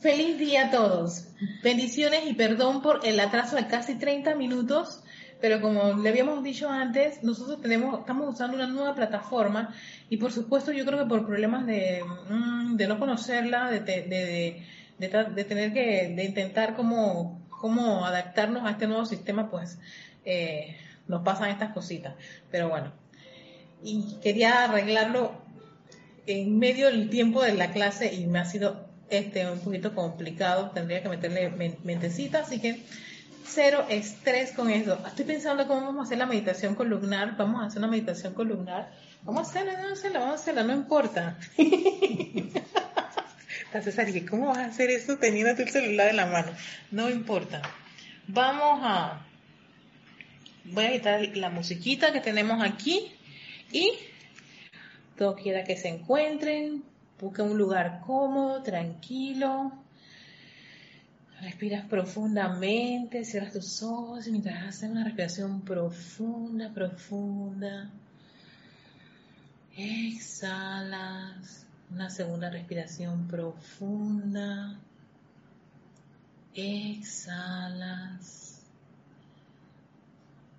Feliz 0.00 0.38
día 0.38 0.66
a 0.66 0.70
todos. 0.70 1.26
Bendiciones 1.60 2.20
y 2.28 2.34
perdón 2.34 2.82
por 2.82 3.04
el 3.04 3.18
atraso 3.18 3.56
de 3.56 3.66
casi 3.66 3.96
30 3.96 4.36
minutos, 4.36 5.02
pero 5.40 5.60
como 5.60 5.94
le 5.94 6.08
habíamos 6.08 6.44
dicho 6.44 6.70
antes, 6.70 7.24
nosotros 7.24 7.60
tenemos, 7.60 7.98
estamos 7.98 8.32
usando 8.32 8.56
una 8.56 8.68
nueva 8.68 8.94
plataforma 8.94 9.74
y 10.08 10.18
por 10.18 10.30
supuesto 10.30 10.70
yo 10.70 10.86
creo 10.86 11.00
que 11.00 11.06
por 11.06 11.26
problemas 11.26 11.66
de, 11.66 12.04
mm, 12.30 12.76
de 12.76 12.86
no 12.86 13.00
conocerla, 13.00 13.72
de, 13.72 13.80
de, 13.80 14.62
de, 14.98 15.44
tener 15.44 15.72
que, 15.72 16.14
de 16.14 16.24
intentar 16.24 16.76
cómo, 16.76 17.40
adaptarnos 18.06 18.64
a 18.66 18.70
este 18.70 18.86
nuevo 18.86 19.04
sistema, 19.04 19.50
pues 19.50 19.80
eh, 20.24 20.76
nos 21.08 21.22
pasan 21.24 21.50
estas 21.50 21.72
cositas. 21.72 22.14
Pero 22.52 22.68
bueno, 22.68 22.92
y 23.82 24.16
quería 24.22 24.62
arreglarlo 24.62 25.32
en 26.28 26.56
medio 26.56 26.86
del 26.86 27.10
tiempo 27.10 27.42
de 27.42 27.54
la 27.54 27.72
clase 27.72 28.14
y 28.14 28.28
me 28.28 28.38
ha 28.38 28.44
sido 28.44 28.87
este 29.10 29.50
un 29.50 29.60
poquito 29.60 29.94
complicado, 29.94 30.70
tendría 30.70 31.02
que 31.02 31.08
meterle 31.08 31.76
mentecita, 31.84 32.40
así 32.40 32.60
que 32.60 32.82
cero 33.44 33.86
estrés 33.88 34.52
con 34.52 34.70
eso. 34.70 34.98
Estoy 35.06 35.24
pensando 35.24 35.66
cómo 35.66 35.86
vamos 35.86 36.00
a 36.00 36.02
hacer 36.04 36.18
la 36.18 36.26
meditación 36.26 36.74
columnar, 36.74 37.36
vamos 37.36 37.62
a 37.62 37.66
hacer 37.66 37.78
una 37.78 37.88
meditación 37.88 38.34
columnar, 38.34 38.92
vamos 39.22 39.46
a 39.46 39.50
hacerla, 39.50 39.72
vamos 39.74 39.90
a 39.90 39.92
hacerla, 39.92 40.18
vamos 40.20 40.34
a 40.34 40.42
hacerla, 40.42 40.62
no 40.64 40.74
importa. 40.74 41.38
César, 43.82 44.06
¿cómo 44.28 44.48
vas 44.48 44.58
a 44.58 44.64
hacer 44.66 44.90
eso 44.90 45.18
teniendo 45.18 45.54
tu 45.62 45.70
celular 45.70 46.08
en 46.08 46.16
la 46.16 46.26
mano? 46.26 46.52
No 46.90 47.10
importa. 47.10 47.62
Vamos 48.26 48.80
a, 48.82 49.26
voy 50.64 50.84
a 50.86 50.92
quitar 50.92 51.36
la 51.36 51.50
musiquita 51.50 52.12
que 52.12 52.20
tenemos 52.20 52.62
aquí 52.62 53.12
y 53.70 53.92
todo 55.16 55.34
quiera 55.34 55.64
que 55.64 55.76
se 55.76 55.88
encuentren, 55.88 56.82
busca 57.20 57.42
un 57.42 57.58
lugar 57.58 58.00
cómodo, 58.06 58.62
tranquilo. 58.62 59.72
Respiras 61.40 61.86
profundamente, 61.86 63.24
cierras 63.24 63.52
tus 63.52 63.82
ojos 63.82 64.26
y 64.26 64.32
mientras 64.32 64.66
haces 64.66 64.90
una 64.90 65.04
respiración 65.04 65.60
profunda, 65.60 66.72
profunda, 66.72 67.90
exhalas. 69.76 71.66
Una 71.90 72.10
segunda 72.10 72.50
respiración 72.50 73.28
profunda. 73.28 74.78
Exhalas. 76.54 78.62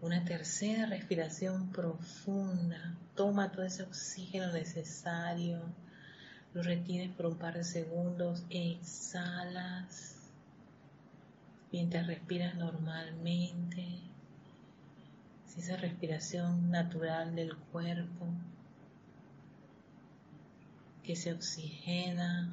Una 0.02 0.23
tercera 0.23 0.86
respiración 0.86 1.72
profunda. 1.72 2.95
Toma 3.16 3.52
todo 3.52 3.64
ese 3.64 3.84
oxígeno 3.84 4.53
necesario. 4.53 5.59
Lo 6.53 6.64
retienes 6.64 7.16
por 7.16 7.28
un 7.28 7.38
par 7.38 7.55
de 7.55 7.64
segundos. 7.64 8.44
Exhalas. 8.50 10.16
Mientras 11.72 12.08
respiras 12.08 12.56
normalmente. 12.56 13.86
esa 15.58 15.75
respiración 15.75 16.72
natural 16.72 17.36
del 17.36 17.58
cuerpo 17.58 18.28
que 21.03 21.17
se 21.17 21.33
oxigena. 21.33 22.50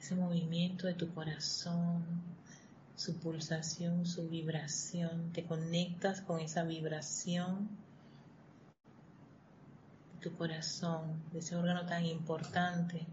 Ese 0.00 0.14
movimiento 0.14 0.86
de 0.86 0.94
tu 0.94 1.12
corazón 1.12 2.04
su 2.96 3.16
pulsación, 3.16 4.06
su 4.06 4.28
vibración, 4.28 5.32
te 5.32 5.44
conectas 5.44 6.20
con 6.20 6.40
esa 6.40 6.62
vibración 6.62 7.68
tu 10.24 10.34
corazón, 10.38 11.22
de 11.32 11.40
ese 11.40 11.54
órgano 11.54 11.84
tan 11.84 12.06
importante. 12.06 13.06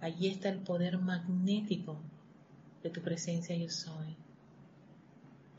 Allí 0.00 0.26
está 0.26 0.48
el 0.48 0.58
poder 0.58 0.98
magnético 0.98 2.00
de 2.82 2.90
tu 2.90 3.00
presencia 3.00 3.56
yo 3.56 3.70
soy. 3.70 4.16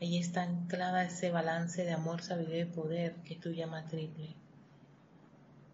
Allí 0.01 0.17
está 0.17 0.43
anclada 0.43 1.05
ese 1.05 1.31
balance 1.31 1.85
de 1.85 1.93
amor, 1.93 2.21
sabiduría 2.21 2.63
y 2.63 2.65
poder 2.65 3.15
que 3.23 3.37
tú 3.37 3.51
llamas 3.51 3.87
triple. 3.87 4.35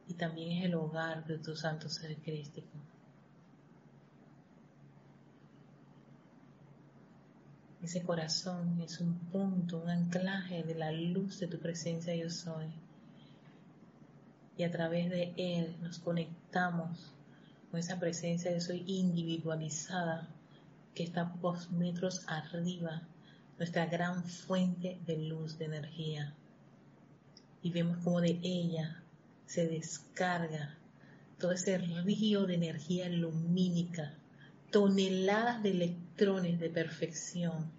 Y 0.08 0.14
también 0.14 0.60
es 0.60 0.66
el 0.66 0.76
hogar 0.76 1.26
de 1.26 1.40
tu 1.40 1.56
santo 1.56 1.90
ser 1.90 2.16
crístico. 2.18 2.78
Ese 7.82 8.04
corazón 8.04 8.80
es 8.82 9.00
un 9.00 9.18
punto, 9.32 9.80
un 9.80 9.90
anclaje 9.90 10.62
de 10.62 10.76
la 10.76 10.92
luz 10.92 11.40
de 11.40 11.48
tu 11.48 11.58
presencia 11.58 12.16
yo 12.16 12.30
soy. 12.30 12.68
Y 14.60 14.66
a 14.66 14.72
través 14.72 15.10
de 15.10 15.34
él 15.38 15.78
nos 15.82 16.00
conectamos 16.00 17.14
con 17.72 17.80
esa 17.80 17.98
presencia 17.98 18.52
yo 18.52 18.60
soy 18.60 18.84
individualizada 18.88 20.28
que 20.94 21.04
está 21.04 21.32
pocos 21.32 21.72
metros 21.72 22.26
arriba, 22.28 23.04
nuestra 23.58 23.86
gran 23.86 24.26
fuente 24.26 25.00
de 25.06 25.16
luz, 25.16 25.58
de 25.58 25.64
energía. 25.64 26.34
Y 27.64 27.72
vemos 27.72 28.00
como 28.04 28.20
de 28.20 28.38
ella 28.44 29.02
se 29.46 29.66
descarga 29.66 30.78
todo 31.38 31.54
ese 31.54 31.78
río 31.78 32.46
de 32.46 32.56
energía 32.56 33.08
lumínica 33.08 34.14
toneladas 34.72 35.64
de 35.64 35.72
electrones 35.72 36.60
de 36.60 36.70
perfección 36.70 37.72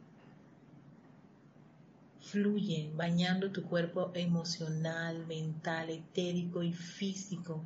fluyen 2.30 2.96
bañando 2.96 3.50
tu 3.50 3.64
cuerpo 3.64 4.12
emocional, 4.14 5.26
mental, 5.26 5.90
etérico 5.90 6.62
y 6.62 6.72
físico, 6.72 7.64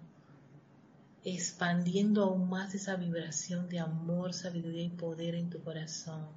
expandiendo 1.22 2.25
aún 2.25 2.48
más 2.48 2.75
esa 2.75 2.97
vibración 2.97 3.69
de 3.69 3.78
amor, 3.78 4.32
sabiduría 4.32 4.84
y 4.84 4.88
poder 4.88 5.34
en 5.34 5.50
tu 5.50 5.62
corazón. 5.62 6.28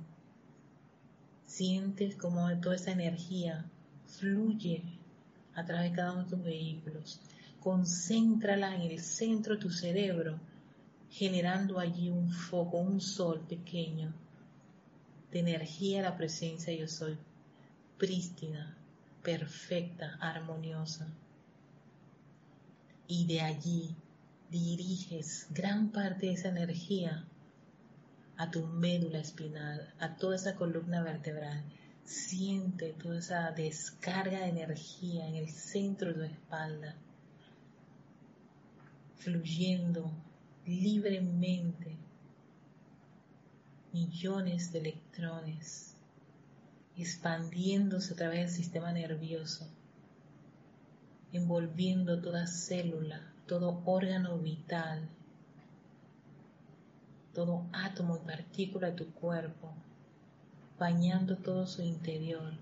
Sientes 1.46 2.16
como 2.18 2.50
toda 2.60 2.76
esa 2.76 2.92
energía 2.92 3.66
fluye 4.06 4.84
a 5.56 5.64
través 5.66 5.92
de 5.92 5.96
cada 5.96 6.12
uno 6.12 6.24
de 6.24 6.30
tus 6.30 6.44
vehículos. 6.44 7.22
Concéntrala 7.62 8.76
en 8.76 8.82
el 8.82 9.00
centro 9.00 9.56
de 9.56 9.62
tu 9.62 9.70
cerebro 9.70 10.40
generando 11.10 11.80
allí 11.80 12.10
un 12.10 12.30
foco, 12.30 12.78
un 12.78 13.00
sol 13.00 13.46
pequeño 13.48 14.14
de 15.32 15.40
energía, 15.40 16.02
la 16.02 16.18
presencia 16.18 16.74
yo 16.74 16.88
soy 16.88 17.18
prístina, 17.98 18.78
perfecta, 19.24 20.18
armoniosa. 20.22 21.08
Y 23.08 23.26
de 23.26 23.42
allí 23.42 23.96
diriges 24.50 25.48
gran 25.50 25.90
parte 25.90 26.28
de 26.28 26.34
esa 26.34 26.50
energía 26.50 27.26
a 28.38 28.52
tu 28.52 28.66
médula 28.68 29.20
espinal, 29.20 29.94
a 30.00 30.16
toda 30.16 30.36
esa 30.36 30.56
columna 30.56 31.02
vertebral. 31.02 31.64
Siente 32.04 32.94
toda 32.94 33.20
esa 33.20 33.52
descarga 33.52 34.40
de 34.40 34.50
energía 34.50 35.28
en 35.28 35.36
el 35.36 35.50
centro 35.50 36.10
de 36.10 36.14
tu 36.14 36.22
espalda, 36.22 36.96
fluyendo 39.18 40.12
libremente 40.66 41.98
millones 43.92 44.72
de 44.72 44.80
electrones 44.80 45.97
expandiéndose 46.98 48.14
a 48.14 48.18
través 48.18 48.40
del 48.42 48.50
sistema 48.50 48.92
nervioso, 48.92 49.68
envolviendo 51.32 52.22
toda 52.22 52.48
célula, 52.48 53.22
todo 53.46 53.82
órgano 53.86 54.38
vital, 54.40 55.08
todo 57.34 57.68
átomo 57.72 58.18
y 58.18 58.26
partícula 58.26 58.88
de 58.88 58.94
tu 58.94 59.12
cuerpo, 59.14 59.74
bañando 60.80 61.38
todo 61.38 61.68
su 61.68 61.84
interior, 61.84 62.54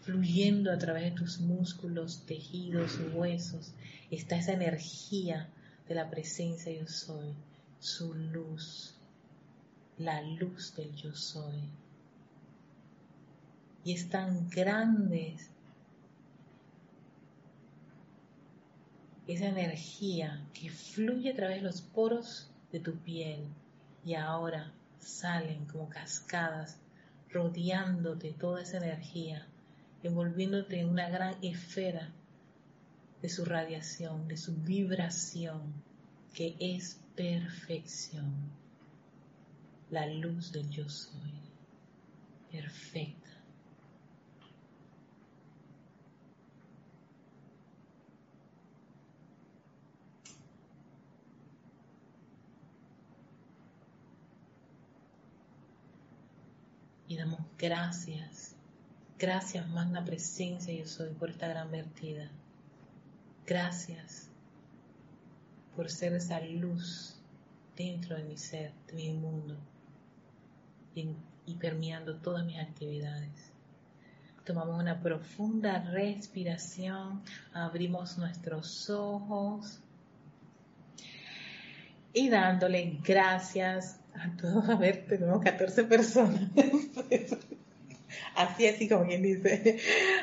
fluyendo 0.00 0.72
a 0.72 0.78
través 0.78 1.04
de 1.04 1.10
tus 1.10 1.40
músculos, 1.40 2.24
tejidos, 2.26 2.98
huesos, 3.12 3.74
está 4.10 4.36
esa 4.36 4.52
energía 4.52 5.48
de 5.88 5.94
la 5.94 6.08
presencia 6.08 6.72
yo 6.72 6.86
soy 6.86 7.34
su 7.80 8.14
luz, 8.14 8.94
la 9.98 10.22
luz 10.22 10.74
del 10.76 10.94
yo 10.94 11.14
soy. 11.14 11.60
Y 13.84 13.94
es 13.94 14.08
tan 14.10 14.48
grande 14.50 15.36
esa 19.26 19.48
energía 19.48 20.44
que 20.52 20.70
fluye 20.70 21.30
a 21.30 21.36
través 21.36 21.56
de 21.58 21.62
los 21.62 21.82
poros 21.82 22.50
de 22.72 22.80
tu 22.80 22.96
piel 22.96 23.46
y 24.04 24.14
ahora 24.14 24.72
salen 24.98 25.66
como 25.66 25.88
cascadas 25.88 26.78
rodeándote 27.30 28.32
toda 28.32 28.62
esa 28.62 28.78
energía, 28.78 29.46
envolviéndote 30.02 30.80
en 30.80 30.88
una 30.88 31.08
gran 31.08 31.36
esfera 31.42 32.10
de 33.22 33.28
su 33.28 33.44
radiación, 33.44 34.26
de 34.26 34.36
su 34.36 34.56
vibración, 34.56 35.74
que 36.34 36.56
es 36.58 37.00
perfección, 37.14 38.34
la 39.90 40.06
luz 40.06 40.52
del 40.52 40.68
yo 40.70 40.88
soy, 40.88 41.34
perfecta. 42.50 43.20
y 57.09 57.09
damos 57.20 57.40
gracias. 57.58 58.56
Gracias, 59.18 59.68
magna 59.68 60.02
presencia 60.02 60.72
yo 60.72 60.86
soy, 60.86 61.10
por 61.10 61.28
esta 61.28 61.48
gran 61.48 61.70
vertida. 61.70 62.30
Gracias 63.46 64.30
por 65.76 65.90
ser 65.90 66.14
esa 66.14 66.40
luz 66.40 67.20
dentro 67.76 68.16
de 68.16 68.24
mi 68.24 68.38
ser, 68.38 68.72
de 68.86 68.94
mi 68.94 69.12
mundo, 69.12 69.58
y, 70.94 71.14
y 71.44 71.54
permeando 71.56 72.16
todas 72.16 72.46
mis 72.46 72.58
actividades. 72.58 73.52
Tomamos 74.44 74.80
una 74.80 75.00
profunda 75.02 75.82
respiración, 75.90 77.22
abrimos 77.52 78.16
nuestros 78.16 78.88
ojos 78.88 79.80
y 82.14 82.30
dándole 82.30 82.98
gracias 83.04 83.99
a 84.14 84.36
todos. 84.36 84.68
A 84.68 84.76
ver, 84.76 85.06
tenemos 85.08 85.42
14 85.42 85.84
personas. 85.84 86.40
Así, 88.34 88.66
así 88.66 88.88
como 88.88 89.06
quien 89.06 89.22
dice. 89.22 89.78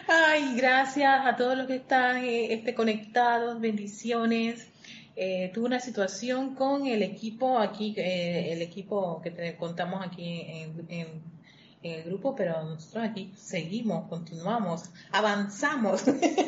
Ay, 0.07 0.55
gracias 0.55 1.25
a 1.25 1.35
todos 1.35 1.57
los 1.57 1.67
que 1.67 1.75
están 1.75 2.17
eh, 2.17 2.53
este, 2.53 2.73
conectados, 2.73 3.59
bendiciones. 3.59 4.67
Eh, 5.15 5.51
tuve 5.53 5.65
una 5.65 5.79
situación 5.79 6.53
con 6.55 6.85
el 6.85 7.01
equipo 7.01 7.57
aquí, 7.59 7.95
eh, 7.97 8.53
el 8.53 8.61
equipo 8.61 9.21
que 9.21 9.31
te 9.31 9.55
contamos 9.55 10.05
aquí 10.05 10.41
en, 10.89 11.37
el 11.83 12.03
grupo, 12.03 12.35
pero 12.35 12.63
nosotros 12.63 13.03
aquí 13.03 13.31
seguimos, 13.37 14.09
continuamos, 14.09 14.89
avanzamos 15.11 16.03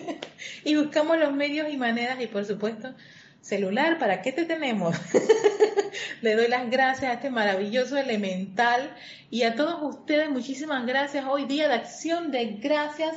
y 0.65 0.75
buscamos 0.75 1.17
los 1.17 1.33
medios 1.33 1.71
y 1.71 1.77
maneras 1.77 2.19
y 2.19 2.27
por 2.27 2.45
supuesto 2.45 2.93
celular, 3.41 3.97
¿para 3.99 4.21
qué 4.21 4.31
te 4.31 4.45
tenemos? 4.45 4.95
Le 6.21 6.35
doy 6.35 6.47
las 6.47 6.69
gracias 6.69 7.11
a 7.11 7.13
este 7.15 7.29
maravilloso 7.29 7.97
elemental 7.97 8.95
y 9.29 9.43
a 9.43 9.55
todos 9.55 9.81
ustedes 9.81 10.29
muchísimas 10.29 10.85
gracias. 10.85 11.25
Hoy 11.27 11.45
día 11.45 11.67
de 11.67 11.75
acción 11.75 12.31
de 12.31 12.57
gracias. 12.61 13.15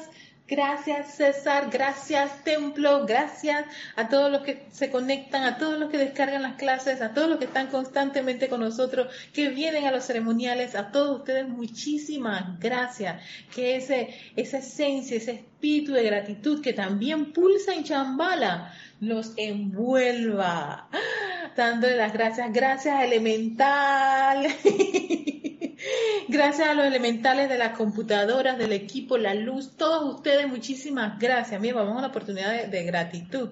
Gracias 0.48 1.14
César, 1.14 1.70
gracias 1.72 2.44
Templo, 2.44 3.06
gracias 3.06 3.64
a 3.96 4.08
todos 4.08 4.30
los 4.30 4.42
que 4.42 4.66
se 4.70 4.90
conectan, 4.90 5.44
a 5.44 5.56
todos 5.56 5.78
los 5.78 5.88
que 5.88 5.98
descargan 5.98 6.42
las 6.42 6.56
clases, 6.56 7.00
a 7.00 7.14
todos 7.14 7.28
los 7.28 7.38
que 7.38 7.46
están 7.46 7.68
constantemente 7.68 8.48
con 8.48 8.60
nosotros, 8.60 9.06
que 9.32 9.48
vienen 9.48 9.86
a 9.86 9.92
los 9.92 10.04
ceremoniales, 10.04 10.74
a 10.74 10.90
todos 10.90 11.20
ustedes 11.20 11.48
muchísimas 11.48 12.58
gracias. 12.58 13.22
Que 13.54 13.76
ese, 13.76 14.14
esa 14.36 14.58
esencia, 14.58 15.16
ese 15.16 15.32
espíritu 15.32 15.92
de 15.92 16.04
gratitud 16.04 16.60
que 16.60 16.72
también 16.72 17.32
pulsa 17.32 17.72
en 17.72 17.84
Chambala, 17.84 18.74
los 19.00 19.32
envuelva, 19.36 20.88
dándole 21.56 21.96
las 21.96 22.12
gracias, 22.12 22.52
gracias 22.52 23.02
elemental, 23.02 24.46
gracias 26.28 26.68
a 26.68 26.74
los 26.74 26.86
elementales 26.86 27.48
de 27.48 27.58
las 27.58 27.76
computadoras, 27.76 28.58
del 28.58 28.72
equipo, 28.72 29.18
la 29.18 29.34
luz, 29.34 29.76
todos 29.76 30.14
ustedes, 30.14 30.48
muchísimas 30.48 31.18
gracias. 31.18 31.60
Mira, 31.60 31.76
vamos 31.76 31.94
a 31.94 31.98
una 31.98 32.06
oportunidad 32.08 32.66
de, 32.66 32.84
gratitud. 32.84 33.50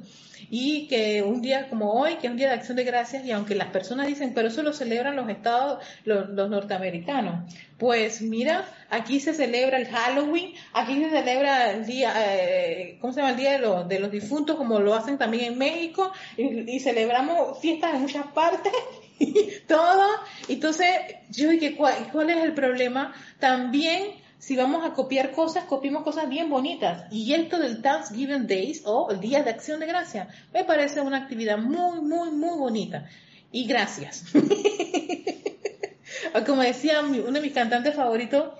Y 0.52 0.88
que 0.88 1.22
un 1.22 1.42
día 1.42 1.68
como 1.68 1.92
hoy, 1.92 2.16
que 2.16 2.26
es 2.26 2.30
un 2.30 2.36
día 2.36 2.48
de 2.48 2.54
acción 2.54 2.76
de 2.76 2.84
gracias, 2.84 3.24
y 3.24 3.30
aunque 3.30 3.54
las 3.54 3.68
personas 3.68 4.06
dicen, 4.06 4.32
pero 4.34 4.48
eso 4.48 4.62
lo 4.62 4.72
celebran 4.72 5.14
los 5.14 5.28
estados, 5.28 5.84
los, 6.04 6.30
norteamericanos, 6.30 7.52
pues 7.78 8.22
mira, 8.22 8.64
aquí 8.88 9.20
se 9.20 9.34
celebra 9.34 9.76
el 9.78 9.86
Halloween, 9.86 10.54
aquí 10.72 11.02
se 11.02 11.10
celebra 11.10 11.70
el 11.72 11.86
día, 11.86 12.14
eh, 12.16 12.98
¿cómo 13.00 13.12
se 13.12 13.20
llama? 13.20 13.30
El 13.30 13.36
día 13.36 13.58
los, 13.58 13.86
de 13.86 14.00
los 14.00 14.10
difuntos, 14.10 14.56
como 14.56 14.80
lo 14.80 14.94
hacen 14.94 15.18
también 15.18 15.52
en 15.52 15.58
México, 15.58 16.10
y, 16.36 16.80
celebramos 16.80 17.58
fiestas 17.60 17.94
en 17.94 18.00
muchas 18.00 18.26
partes, 18.28 18.72
todo. 19.68 20.06
Entonces, 20.48 20.88
yo 21.30 21.50
dije, 21.50 21.76
¿cuál, 21.76 22.10
¿cuál 22.12 22.30
es 22.30 22.42
el 22.42 22.54
problema? 22.54 23.14
También 23.38 24.20
si 24.40 24.56
vamos 24.56 24.84
a 24.84 24.94
copiar 24.94 25.32
cosas, 25.32 25.64
copiemos 25.64 26.02
cosas 26.02 26.28
bien 26.28 26.48
bonitas. 26.48 27.04
Y 27.12 27.34
esto 27.34 27.58
del 27.58 27.82
Thanksgiving 27.82 28.46
Days 28.46 28.82
o 28.86 29.10
el 29.10 29.20
Día 29.20 29.42
de 29.42 29.50
Acción 29.50 29.80
de 29.80 29.86
Gracia 29.86 30.28
me 30.52 30.64
parece 30.64 31.02
una 31.02 31.18
actividad 31.18 31.58
muy, 31.58 32.00
muy, 32.00 32.30
muy 32.30 32.58
bonita. 32.58 33.06
Y 33.52 33.66
gracias. 33.66 34.24
Como 36.46 36.62
decía 36.62 37.02
uno 37.02 37.32
de 37.32 37.40
mis 37.40 37.52
cantantes 37.52 37.94
favoritos, 37.94 38.54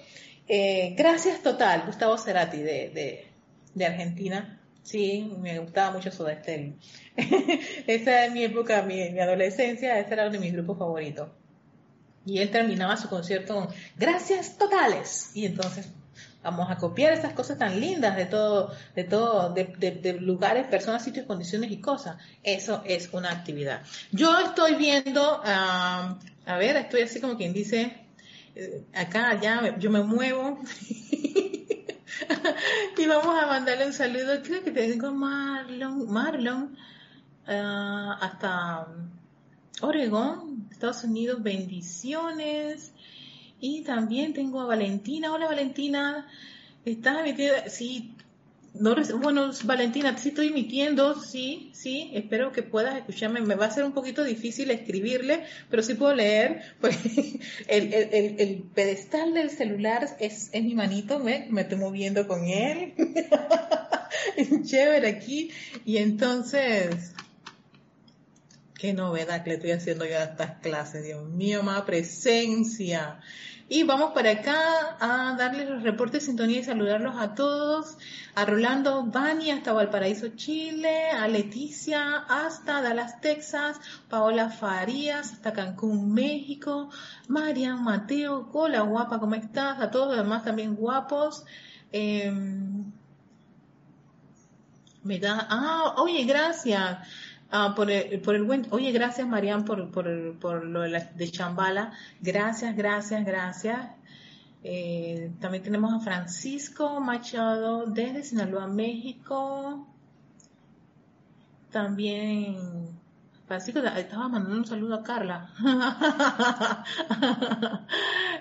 eh, 0.48 0.94
gracias 0.98 1.42
total, 1.42 1.84
Gustavo 1.86 2.18
Cerati 2.18 2.58
de, 2.58 3.26
de, 3.74 3.86
Argentina. 3.86 4.59
Sí, 4.82 5.32
me 5.40 5.58
gustaba 5.58 5.92
mucho 5.92 6.10
Soda 6.10 6.40
Stereo. 6.40 6.74
Esa 7.86 8.26
es 8.26 8.32
mi 8.32 8.44
época, 8.44 8.82
mi, 8.82 9.10
mi 9.10 9.20
adolescencia, 9.20 9.98
ese 9.98 10.12
era 10.12 10.24
uno 10.24 10.32
de 10.32 10.38
mis 10.38 10.52
grupos 10.52 10.78
favoritos. 10.78 11.28
Y 12.26 12.38
él 12.38 12.50
terminaba 12.50 12.96
su 12.96 13.08
concierto 13.08 13.54
con 13.54 13.68
gracias 13.96 14.58
totales. 14.58 15.30
Y 15.34 15.46
entonces 15.46 15.88
vamos 16.42 16.70
a 16.70 16.76
copiar 16.76 17.12
esas 17.12 17.32
cosas 17.32 17.58
tan 17.58 17.78
lindas 17.80 18.16
de 18.16 18.26
todo, 18.26 18.72
de 18.94 19.04
todo, 19.04 19.52
de, 19.52 20.18
lugares, 20.20 20.66
personas, 20.66 21.04
sitios, 21.04 21.26
condiciones 21.26 21.70
y 21.70 21.80
cosas. 21.80 22.16
Eso 22.42 22.82
es 22.84 23.10
una 23.12 23.30
actividad. 23.30 23.82
Yo 24.12 24.38
estoy 24.40 24.74
viendo, 24.74 25.40
a 25.44 26.16
ver, 26.58 26.76
estoy 26.76 27.02
así 27.02 27.20
como 27.20 27.36
quien 27.36 27.52
dice, 27.52 27.92
eh, 28.54 28.82
acá, 28.94 29.30
allá, 29.30 29.76
yo 29.78 29.90
me 29.90 30.02
muevo. 30.02 30.58
y 32.98 33.06
vamos 33.06 33.42
a 33.42 33.46
mandarle 33.46 33.86
un 33.86 33.92
saludo, 33.92 34.42
creo 34.42 34.62
que 34.62 34.70
tengo 34.70 35.12
Marlon, 35.12 36.10
Marlon, 36.10 36.76
ah, 37.46 38.18
hasta 38.20 38.86
Oregón, 39.82 40.68
Estados 40.70 41.04
Unidos, 41.04 41.42
bendiciones. 41.42 42.92
Y 43.60 43.82
también 43.82 44.32
tengo 44.32 44.60
a 44.62 44.66
Valentina. 44.66 45.32
Hola 45.32 45.46
Valentina, 45.46 46.26
¿estás 46.84 47.18
emitida? 47.20 47.68
Sí, 47.68 48.14
no, 48.74 48.94
bueno, 49.18 49.50
Valentina, 49.64 50.16
sí 50.16 50.28
estoy 50.28 50.48
emitiendo, 50.48 51.20
sí, 51.20 51.70
sí, 51.74 52.10
espero 52.14 52.52
que 52.52 52.62
puedas 52.62 52.96
escucharme. 52.96 53.40
Me 53.40 53.56
va 53.56 53.66
a 53.66 53.70
ser 53.70 53.84
un 53.84 53.92
poquito 53.92 54.22
difícil 54.22 54.70
escribirle, 54.70 55.44
pero 55.68 55.82
sí 55.82 55.94
puedo 55.94 56.14
leer. 56.14 56.62
Pues 56.80 56.96
el, 57.68 57.92
el, 57.92 58.40
el, 58.40 58.62
pedestal 58.74 59.34
del 59.34 59.50
celular 59.50 60.08
es, 60.20 60.50
es 60.52 60.62
mi 60.62 60.74
manito, 60.74 61.18
me, 61.18 61.46
me 61.50 61.62
estoy 61.62 61.78
moviendo 61.78 62.26
con 62.28 62.44
él. 62.44 62.94
Chévere 64.64 65.08
aquí. 65.08 65.50
Y 65.84 65.98
entonces, 65.98 67.14
Qué 68.80 68.94
novedad 68.94 69.44
que 69.44 69.50
le 69.50 69.56
estoy 69.56 69.72
haciendo 69.72 70.06
yo 70.06 70.16
a 70.16 70.22
estas 70.22 70.52
clases, 70.62 71.04
Dios 71.04 71.28
mío, 71.28 71.62
más 71.62 71.82
presencia. 71.82 73.20
Y 73.72 73.84
vamos 73.84 74.10
para 74.14 74.32
acá 74.32 74.96
a 74.98 75.36
darles 75.36 75.68
los 75.68 75.84
reportes 75.84 76.24
sintonía 76.24 76.58
y 76.58 76.64
saludarlos 76.64 77.14
a 77.16 77.36
todos. 77.36 77.98
A 78.34 78.44
Rolando 78.44 79.04
Bani 79.04 79.52
hasta 79.52 79.72
Valparaíso, 79.72 80.30
Chile. 80.34 81.10
A 81.12 81.28
Leticia 81.28 82.16
hasta 82.28 82.82
Dallas, 82.82 83.20
Texas. 83.20 83.78
Paola 84.08 84.50
Farías 84.50 85.34
hasta 85.34 85.52
Cancún, 85.52 86.12
México. 86.12 86.90
Marian 87.28 87.84
Mateo, 87.84 88.50
hola 88.52 88.80
guapa, 88.80 89.20
¿cómo 89.20 89.36
estás? 89.36 89.80
A 89.80 89.92
todos 89.92 90.08
los 90.08 90.16
demás 90.16 90.42
también 90.42 90.74
guapos. 90.74 91.44
Em, 91.92 92.90
me 95.04 95.20
da, 95.20 95.46
ah, 95.48 95.94
oye, 95.98 96.24
gracias. 96.24 97.06
Ah, 97.52 97.74
por, 97.74 97.90
el, 97.90 98.20
por 98.20 98.36
el 98.36 98.44
buen, 98.44 98.66
oye, 98.70 98.92
gracias 98.92 99.26
Marian 99.26 99.64
por, 99.64 99.90
por, 99.90 100.38
por 100.38 100.64
lo 100.64 100.82
de, 100.82 101.30
Chambala. 101.30 101.92
Gracias, 102.20 102.76
gracias, 102.76 103.24
gracias. 103.24 103.90
Eh, 104.62 105.32
también 105.40 105.64
tenemos 105.64 105.92
a 105.92 106.00
Francisco 106.00 107.00
Machado 107.00 107.86
desde 107.86 108.22
Sinaloa, 108.22 108.68
México. 108.68 109.86
También 111.72 113.00
Francisco 113.50 113.80
estaba 113.80 114.28
mandando 114.28 114.58
un 114.58 114.64
saludo 114.64 114.94
a 114.94 115.02
Carla. 115.02 115.50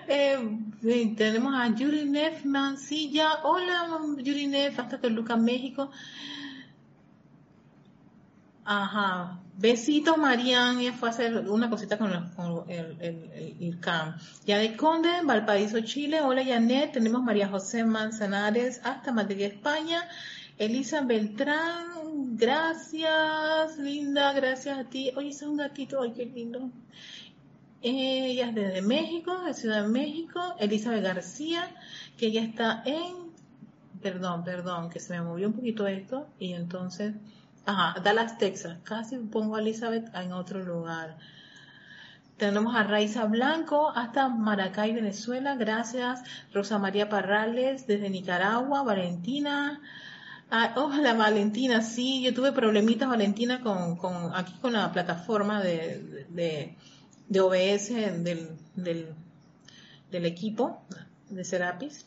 eh, 0.06 1.14
tenemos 1.16 1.52
a 1.52 1.66
Yuri 1.74 2.04
Neff 2.04 2.44
Mancilla. 2.44 3.40
Hola 3.42 3.88
Yuri 4.18 4.46
Neff, 4.46 4.78
hasta 4.78 5.00
Toluca, 5.00 5.36
México. 5.36 5.90
Ajá. 8.72 9.40
Besitos, 9.56 10.16
Marian, 10.16 10.80
y 10.80 10.92
fue 10.92 11.08
a 11.08 11.10
hacer 11.10 11.36
una 11.48 11.68
cosita 11.68 11.98
con, 11.98 12.12
el, 12.68 12.96
el, 13.00 13.56
el, 13.60 13.80
CAM. 13.80 14.16
Ya 14.46 14.58
de 14.58 14.76
Conde, 14.76 15.08
Valparaíso, 15.24 15.80
Chile. 15.80 16.20
Hola, 16.20 16.44
Janet. 16.44 16.92
Tenemos 16.92 17.20
María 17.20 17.48
José 17.48 17.82
Manzanares 17.82 18.80
hasta 18.84 19.10
Madrid, 19.12 19.40
España. 19.40 20.08
Elisa 20.56 21.00
Beltrán, 21.00 22.36
gracias, 22.36 23.76
linda, 23.76 24.32
gracias 24.34 24.78
a 24.78 24.84
ti. 24.84 25.10
Oye, 25.16 25.30
es 25.30 25.42
un 25.42 25.56
gatito, 25.56 26.00
ay, 26.00 26.12
qué 26.12 26.26
lindo. 26.26 26.70
Ella 27.82 28.50
es 28.50 28.54
desde 28.54 28.82
México, 28.82 29.42
de 29.42 29.52
Ciudad 29.52 29.82
de 29.82 29.88
México. 29.88 30.54
Elizabeth 30.60 31.02
García, 31.02 31.74
que 32.16 32.26
ella 32.26 32.44
está 32.44 32.84
en, 32.86 33.32
perdón, 34.00 34.44
perdón, 34.44 34.90
que 34.90 35.00
se 35.00 35.14
me 35.14 35.22
movió 35.22 35.48
un 35.48 35.54
poquito 35.54 35.88
esto, 35.88 36.28
y 36.38 36.52
entonces, 36.52 37.14
Ajá, 37.66 38.00
Dallas, 38.00 38.38
Texas. 38.38 38.78
Casi 38.84 39.16
pongo 39.18 39.56
a 39.56 39.60
Elizabeth 39.60 40.14
en 40.14 40.32
otro 40.32 40.62
lugar. 40.64 41.16
Tenemos 42.36 42.74
a 42.74 42.84
Raiza 42.84 43.26
Blanco 43.26 43.90
hasta 43.94 44.28
Maracay, 44.28 44.94
Venezuela. 44.94 45.56
Gracias. 45.56 46.22
Rosa 46.52 46.78
María 46.78 47.08
Parrales 47.08 47.86
desde 47.86 48.08
Nicaragua. 48.08 48.82
Valentina. 48.82 49.80
Ah, 50.50 50.74
Valentina, 51.16 51.80
sí, 51.80 52.22
yo 52.22 52.34
tuve 52.34 52.50
problemitas 52.50 53.08
Valentina 53.08 53.60
con, 53.60 53.98
aquí 54.34 54.52
con 54.60 54.72
la 54.72 54.90
plataforma 54.90 55.62
de, 55.62 56.26
de, 56.28 56.76
de 57.28 57.40
OBS 57.40 58.24
del, 58.24 58.58
del, 58.74 59.14
del 60.10 60.24
equipo 60.26 60.82
de 61.28 61.44
Serapis. 61.44 62.04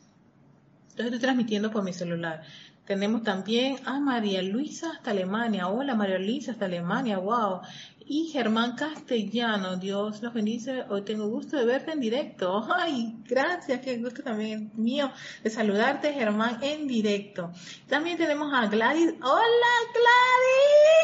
Entonces 0.89 1.05
estoy 1.05 1.19
transmitiendo 1.19 1.71
por 1.71 1.83
mi 1.83 1.93
celular. 1.93 2.43
Tenemos 2.85 3.23
también 3.23 3.77
a 3.85 3.99
María 3.99 4.41
Luisa 4.41 4.91
hasta 4.91 5.11
Alemania. 5.11 5.69
Hola 5.69 5.95
María 5.95 6.19
Luisa 6.19 6.51
hasta 6.51 6.65
Alemania, 6.65 7.17
wow. 7.17 7.61
Y 8.05 8.27
Germán 8.33 8.75
Castellano, 8.75 9.77
Dios 9.77 10.21
los 10.21 10.33
bendice. 10.33 10.83
Hoy 10.89 11.03
tengo 11.03 11.29
gusto 11.29 11.55
de 11.55 11.63
verte 11.63 11.93
en 11.93 12.01
directo. 12.01 12.67
Ay, 12.75 13.15
gracias, 13.25 13.79
qué 13.79 13.97
gusto 13.99 14.21
también 14.21 14.71
mío 14.75 15.09
de 15.41 15.49
saludarte, 15.49 16.11
Germán, 16.11 16.59
en 16.61 16.85
directo. 16.85 17.53
También 17.87 18.17
tenemos 18.17 18.53
a 18.53 18.67
Gladys. 18.67 19.13
Hola 19.21 19.73
Gladys. 19.93 21.02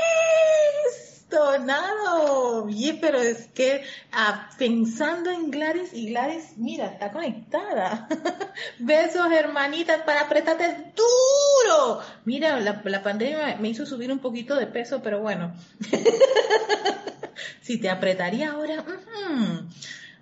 Tornado, 1.30 2.66
bien, 2.66 2.98
pero 3.00 3.20
es 3.22 3.48
que 3.48 3.84
ah, 4.12 4.50
pensando 4.58 5.30
en 5.30 5.52
Gladys 5.52 5.94
y 5.94 6.10
Gladys, 6.10 6.58
mira, 6.58 6.88
está 6.88 7.12
conectada. 7.12 8.08
Besos, 8.80 9.32
hermanitas, 9.32 10.02
para 10.02 10.22
apretarte 10.22 10.94
duro. 10.96 12.02
Mira, 12.26 12.60
la, 12.60 13.04
pandemia 13.04 13.58
me 13.60 13.70
hizo 13.70 13.86
subir 13.86 14.12
un 14.12 14.20
poquito 14.20 14.56
de 14.56 14.68
peso, 14.68 15.02
pero 15.04 15.20
bueno. 15.20 15.54
si 17.62 17.80
te 17.80 17.90
apretaría 17.90 18.52
ahora. 18.52 18.84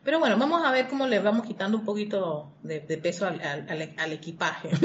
Pero 0.03 0.19
bueno, 0.19 0.37
vamos 0.37 0.65
a 0.65 0.71
ver 0.71 0.87
cómo 0.87 1.07
le 1.07 1.19
vamos 1.19 1.45
quitando 1.45 1.77
un 1.77 1.85
poquito 1.85 2.51
de, 2.63 2.79
peso 2.79 3.25
al, 3.25 3.41
al 3.97 4.11
equipaje. 4.11 4.69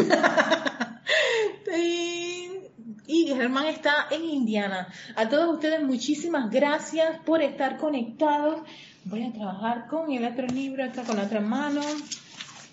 y 3.07 3.27
Germán 3.27 3.67
está 3.67 4.07
en 4.11 4.25
Indiana. 4.25 4.89
A 5.17 5.29
todos 5.29 5.55
ustedes 5.55 5.83
muchísimas 5.83 6.51
gracias 6.51 7.19
por 7.25 7.43
estar 7.43 7.79
conectados. 7.79 8.61
Voy 9.05 9.25
a 9.25 9.33
trabajar 9.33 9.87
con 9.89 10.13
el 10.13 10.25
otro 10.25 10.47
libro 10.47 10.85
acá 10.85 11.03
con 11.03 11.17
la 11.17 11.25
otra 11.25 11.41
mano. 11.41 11.83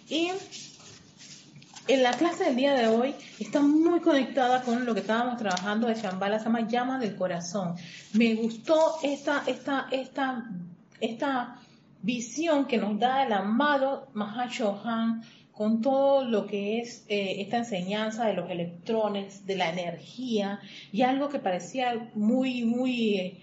Y 0.08 0.32
en 1.88 2.04
la 2.04 2.12
clase 2.12 2.46
del 2.46 2.56
día 2.56 2.74
de 2.74 2.88
hoy 2.88 3.16
está 3.40 3.62
muy 3.62 4.00
conectada 4.00 4.62
con 4.62 4.86
lo 4.86 4.94
que 4.94 5.00
estábamos 5.02 5.38
trabajando 5.38 5.88
de 5.88 5.96
Shambhala, 5.96 6.38
se 6.38 6.46
llama 6.46 6.68
Llama 6.68 7.00
del 7.00 7.16
Corazón. 7.16 7.76
Me 8.14 8.36
gustó 8.36 8.98
esta, 9.02 9.44
esta, 9.48 9.88
esta, 9.92 10.46
esta 11.00 11.60
visión 12.02 12.66
que 12.66 12.78
nos 12.78 13.00
da 13.00 13.24
el 13.24 13.34
amado 13.34 14.10
Mahashohan 14.14 15.24
con 15.60 15.82
todo 15.82 16.24
lo 16.24 16.48
que 16.48 16.80
es 16.80 17.04
eh, 17.10 17.42
esta 17.42 17.58
enseñanza 17.58 18.26
de 18.26 18.34
los 18.34 18.50
electrones, 18.50 19.46
de 19.46 19.58
la 19.58 19.70
energía, 19.70 20.62
y 20.94 21.02
algo 21.02 21.28
que 21.28 21.40
parecía 21.40 22.10
muy, 22.16 22.64
muy 22.64 23.16
eh, 23.16 23.40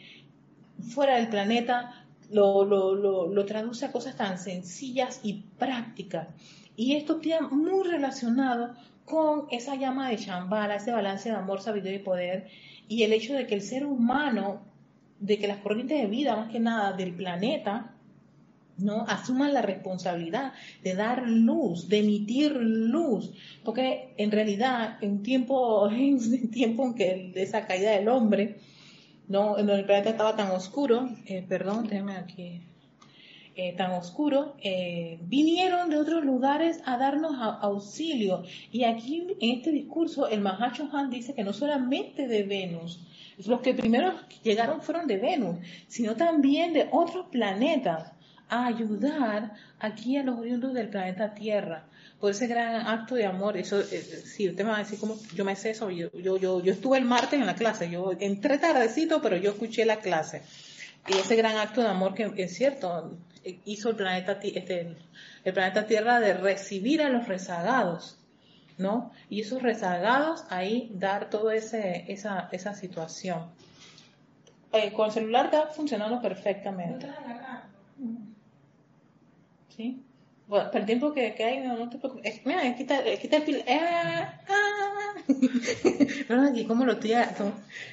fuera 0.94 1.16
del 1.16 1.28
planeta, 1.28 2.06
lo, 2.30 2.64
lo, 2.64 2.94
lo, 2.94 3.44
traduce 3.44 3.84
a 3.84 3.92
cosas 3.92 4.16
tan 4.16 4.38
sencillas 4.38 5.20
y 5.24 5.42
prácticas. 5.58 6.28
Y 6.74 6.96
esto 6.96 7.20
está 7.20 7.48
muy 7.48 7.86
relacionado 7.86 8.74
con 9.04 9.44
esa 9.50 9.74
llama 9.74 10.08
de 10.08 10.16
Shambhala, 10.16 10.76
ese 10.76 10.92
balance 10.92 11.28
de 11.28 11.36
amor, 11.36 11.60
sabiduría 11.60 11.96
y 11.96 12.02
poder, 12.02 12.48
y 12.88 13.02
el 13.02 13.12
hecho 13.12 13.34
de 13.34 13.46
que 13.46 13.56
el 13.56 13.60
ser 13.60 13.84
humano, 13.84 14.62
de 15.20 15.38
que 15.38 15.48
las 15.48 15.58
corrientes 15.58 16.00
de 16.00 16.06
vida, 16.06 16.34
más 16.34 16.50
que 16.50 16.60
nada 16.60 16.94
del 16.94 17.12
planeta, 17.12 17.92
¿no? 18.78 19.04
Asuman 19.08 19.54
la 19.54 19.62
responsabilidad 19.62 20.52
de 20.82 20.94
dar 20.94 21.28
luz, 21.28 21.88
de 21.88 21.98
emitir 21.98 22.52
luz, 22.52 23.32
porque 23.64 24.14
en 24.16 24.30
realidad 24.30 24.98
en 25.02 25.22
tiempo, 25.22 25.90
en 25.90 26.50
tiempo 26.50 26.86
en 26.86 26.94
que 26.94 27.32
de 27.34 27.42
esa 27.42 27.66
caída 27.66 27.92
del 27.92 28.08
hombre, 28.08 28.56
¿no? 29.28 29.58
En 29.58 29.66
donde 29.66 29.80
el 29.80 29.86
planeta 29.86 30.10
estaba 30.10 30.36
tan 30.36 30.50
oscuro, 30.50 31.08
eh, 31.26 31.44
perdón, 31.48 31.88
déjame 31.88 32.16
aquí, 32.16 32.62
eh, 33.58 33.74
tan 33.74 33.92
oscuro, 33.92 34.54
eh, 34.62 35.18
vinieron 35.22 35.88
de 35.88 35.96
otros 35.96 36.22
lugares 36.24 36.80
a 36.84 36.98
darnos 36.98 37.36
auxilio. 37.62 38.42
Y 38.70 38.84
aquí 38.84 39.26
en 39.40 39.58
este 39.58 39.72
discurso 39.72 40.28
el 40.28 40.42
Mahacho 40.42 40.88
Han 40.92 41.10
dice 41.10 41.34
que 41.34 41.42
no 41.42 41.54
solamente 41.54 42.28
de 42.28 42.42
Venus, 42.42 43.00
los 43.46 43.60
que 43.60 43.74
primero 43.74 44.12
llegaron 44.42 44.82
fueron 44.82 45.06
de 45.06 45.16
Venus, 45.16 45.56
sino 45.88 46.16
también 46.16 46.72
de 46.72 46.88
otros 46.92 47.26
planetas 47.30 48.12
a 48.48 48.66
ayudar 48.66 49.54
aquí 49.80 50.16
a 50.16 50.22
los 50.22 50.38
oriundos 50.38 50.74
del 50.74 50.88
planeta 50.88 51.34
Tierra 51.34 51.84
por 52.20 52.30
ese 52.30 52.46
gran 52.46 52.86
acto 52.86 53.14
de 53.14 53.26
amor. 53.26 53.56
Eso, 53.56 53.80
eh, 53.80 53.84
sí, 54.24 54.48
usted 54.48 54.64
me 54.64 54.70
va 54.70 54.76
a 54.76 54.80
decir 54.80 54.98
cómo 54.98 55.16
yo 55.34 55.44
me 55.44 55.56
sé 55.56 55.70
eso. 55.70 55.90
Yo, 55.90 56.10
yo, 56.12 56.36
yo, 56.36 56.60
yo 56.60 56.72
estuve 56.72 56.98
el 56.98 57.04
martes 57.04 57.38
en 57.40 57.46
la 57.46 57.54
clase, 57.54 57.90
yo 57.90 58.12
entré 58.18 58.58
tardecito, 58.58 59.20
pero 59.20 59.36
yo 59.36 59.50
escuché 59.52 59.84
la 59.84 59.96
clase. 59.96 60.42
Y 61.08 61.14
ese 61.14 61.36
gran 61.36 61.56
acto 61.56 61.82
de 61.82 61.88
amor 61.88 62.14
que 62.14 62.32
es 62.36 62.54
cierto, 62.54 63.16
hizo 63.64 63.90
el 63.90 63.96
planeta, 63.96 64.38
este, 64.42 64.96
el 65.44 65.52
planeta 65.52 65.86
Tierra 65.86 66.20
de 66.20 66.34
recibir 66.34 67.00
a 67.02 67.08
los 67.08 67.28
rezagados, 67.28 68.18
¿no? 68.78 69.12
Y 69.30 69.42
esos 69.42 69.62
rezagados 69.62 70.44
ahí 70.50 70.90
dar 70.94 71.30
toda 71.30 71.54
esa, 71.54 72.48
esa 72.50 72.74
situación. 72.74 73.50
Eh, 74.72 74.92
con 74.92 75.06
el 75.06 75.12
celular 75.12 75.46
está 75.46 75.68
funcionando 75.68 76.20
perfectamente. 76.20 77.06
¿Sí? 79.76 80.02
Bueno, 80.46 80.66
para 80.66 80.80
el 80.80 80.86
tiempo 80.86 81.12
que, 81.12 81.34
que 81.34 81.44
hay, 81.44 81.58
no, 81.58 81.76
no, 81.76 81.90
te 81.90 81.98
preocupes. 81.98 82.40
mira, 82.44 82.76
quita, 82.76 83.02
quita 83.20 83.38
el 83.38 83.42
pil. 83.42 83.56
Eh, 83.66 83.80
ah. 83.80 84.40
aquí 86.50 86.64
como 86.66 86.84
lo 86.84 86.92
estoy. 86.92 87.14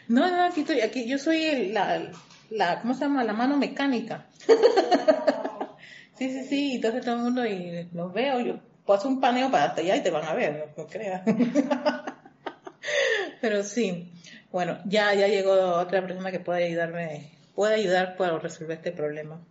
No, 0.08 0.30
no, 0.30 0.44
aquí 0.44 0.62
estoy. 0.62 0.82
Aquí 0.82 1.08
yo 1.08 1.18
soy 1.18 1.70
la, 1.70 2.12
la, 2.52 2.82
¿cómo 2.82 2.94
se 2.94 3.02
llama? 3.02 3.24
La 3.24 3.34
mano 3.34 3.58
mecánica. 3.58 4.28
sí, 6.18 6.30
sí, 6.30 6.44
sí. 6.44 6.76
Entonces 6.76 7.04
todo 7.04 7.16
el 7.16 7.22
mundo 7.22 7.46
y 7.46 7.90
los 7.92 8.14
veo. 8.14 8.40
Yo 8.42 8.60
paso 8.86 9.08
un 9.08 9.20
paneo 9.20 9.50
para 9.50 9.66
hasta 9.66 9.82
allá 9.82 9.96
y 9.96 10.04
te 10.04 10.12
van 10.12 10.26
a 10.26 10.36
ver, 10.36 10.72
no, 10.78 10.84
no 10.84 10.88
creas. 10.88 11.24
Pero 13.42 13.64
sí. 13.64 14.12
Bueno, 14.52 14.78
ya, 14.86 15.12
ya 15.16 15.28
llegó 15.28 15.78
otra 15.78 16.06
persona 16.06 16.32
que 16.32 16.40
puede 16.40 16.66
ayudarme, 16.66 17.32
puede 17.56 17.74
ayudar 17.74 18.16
para 18.16 18.38
resolver 18.38 18.78
este 18.78 18.92
problema 18.92 19.42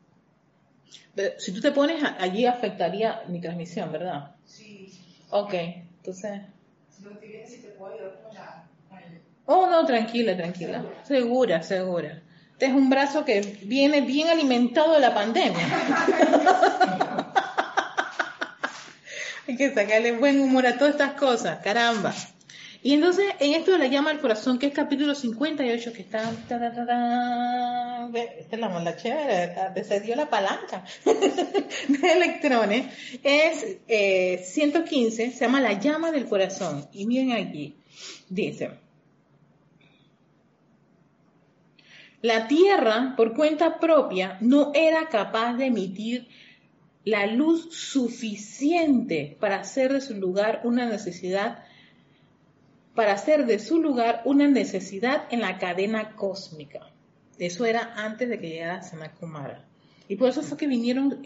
si 1.39 1.53
tú 1.53 1.61
te 1.61 1.73
pones 1.73 2.03
allí 2.19 2.47
afectaría 2.47 3.23
mi 3.29 3.41
transmisión, 3.41 3.93
¿verdad? 3.93 4.35
Sí. 4.45 4.93
Ok, 5.31 5.55
entonces... 5.55 6.43
Si 6.91 7.03
no 7.05 7.11
te 7.19 7.47
si 7.47 7.63
te 7.63 7.69
puedo 7.69 7.95
ayudar 7.95 8.23
Oh, 9.45 9.67
no, 9.69 9.85
tranquila, 9.85 10.37
tranquila. 10.37 10.85
Segura, 11.03 11.63
segura. 11.63 12.23
Este 12.53 12.67
es 12.67 12.73
un 12.73 12.89
brazo 12.89 13.25
que 13.25 13.41
viene 13.63 14.03
bien 14.03 14.29
alimentado 14.29 14.95
de 14.95 15.01
la 15.01 15.13
pandemia. 15.13 15.67
Hay 19.49 19.57
que 19.57 19.75
sacarle 19.75 20.13
buen 20.13 20.41
humor 20.41 20.67
a 20.67 20.79
todas 20.79 20.93
estas 20.93 21.15
cosas, 21.15 21.59
caramba. 21.59 22.15
Y 22.85 22.95
entonces, 22.95 23.27
en 23.39 23.55
esto 23.55 23.71
de 23.73 23.79
la 23.79 23.87
llama 23.87 24.11
al 24.11 24.21
corazón, 24.21 24.59
que 24.59 24.67
es 24.67 24.75
capítulo 24.75 25.15
58, 25.15 25.93
que 25.93 26.03
está... 26.03 26.29
esta 26.33 26.57
es 28.51 28.59
la 28.59 28.69
mola 28.69 28.97
chévere, 28.97 29.85
se 29.85 30.01
dio 30.01 30.17
la 30.17 30.29
palanca 30.29 30.85
de 31.05 32.13
electrones, 32.13 32.87
es 33.23 34.49
115, 34.53 35.25
eh, 35.25 35.31
se 35.31 35.45
llama 35.45 35.61
la 35.61 35.79
llama 35.79 36.11
del 36.11 36.27
corazón. 36.27 36.89
Y 36.93 37.07
miren 37.07 37.33
aquí, 37.33 37.77
dice... 38.29 38.71
La 42.21 42.47
Tierra, 42.47 43.15
por 43.17 43.35
cuenta 43.35 43.81
propia, 43.81 44.39
no 44.41 44.71
era 44.75 45.09
capaz 45.09 45.55
de 45.55 45.67
emitir 45.67 46.29
la 47.05 47.27
luz 47.27 47.75
suficiente 47.75 49.37
para 49.41 49.57
hacer 49.57 49.93
de 49.93 50.01
su 50.01 50.15
lugar 50.15 50.61
una 50.63 50.87
necesidad 50.87 51.65
para 52.95 53.13
hacer 53.13 53.47
de 53.47 53.59
su 53.59 53.81
lugar 53.81 54.23
una 54.25 54.47
necesidad 54.49 55.25
en 55.31 55.41
la 55.41 55.59
cadena 55.59 56.15
cósmica. 56.15 56.81
Eso 57.39 57.65
era 57.65 57.95
antes 57.97 58.29
de 58.29 58.39
que 58.39 58.51
llegara 58.51 58.83
Sanat 58.83 59.19
Kumara. 59.19 59.65
Y 60.09 60.17
por 60.17 60.29
eso 60.29 60.43
fue 60.43 60.59
que 60.59 60.67
vinieron, 60.67 61.23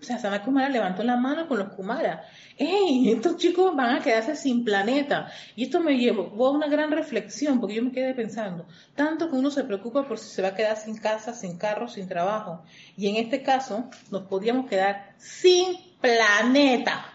o 0.00 0.04
sea, 0.04 0.18
Sanat 0.18 0.44
Kumara 0.44 0.68
levantó 0.68 1.04
la 1.04 1.16
mano 1.16 1.46
con 1.46 1.58
los 1.58 1.68
Kumara. 1.68 2.24
¡Ey! 2.58 3.10
Estos 3.10 3.36
chicos 3.36 3.74
van 3.76 3.96
a 3.96 4.02
quedarse 4.02 4.34
sin 4.34 4.64
planeta. 4.64 5.30
Y 5.54 5.64
esto 5.64 5.80
me 5.80 5.96
llevó 5.96 6.48
a 6.48 6.50
una 6.50 6.66
gran 6.66 6.90
reflexión, 6.90 7.60
porque 7.60 7.76
yo 7.76 7.84
me 7.84 7.92
quedé 7.92 8.12
pensando, 8.14 8.66
tanto 8.96 9.30
que 9.30 9.36
uno 9.36 9.50
se 9.50 9.64
preocupa 9.64 10.06
por 10.06 10.18
si 10.18 10.28
se 10.28 10.42
va 10.42 10.48
a 10.48 10.54
quedar 10.54 10.76
sin 10.76 10.96
casa, 10.96 11.32
sin 11.32 11.56
carro, 11.56 11.86
sin 11.86 12.08
trabajo. 12.08 12.64
Y 12.96 13.08
en 13.08 13.16
este 13.16 13.42
caso, 13.42 13.88
nos 14.10 14.22
podíamos 14.24 14.68
quedar 14.68 15.14
sin 15.18 15.76
planeta. 16.00 17.06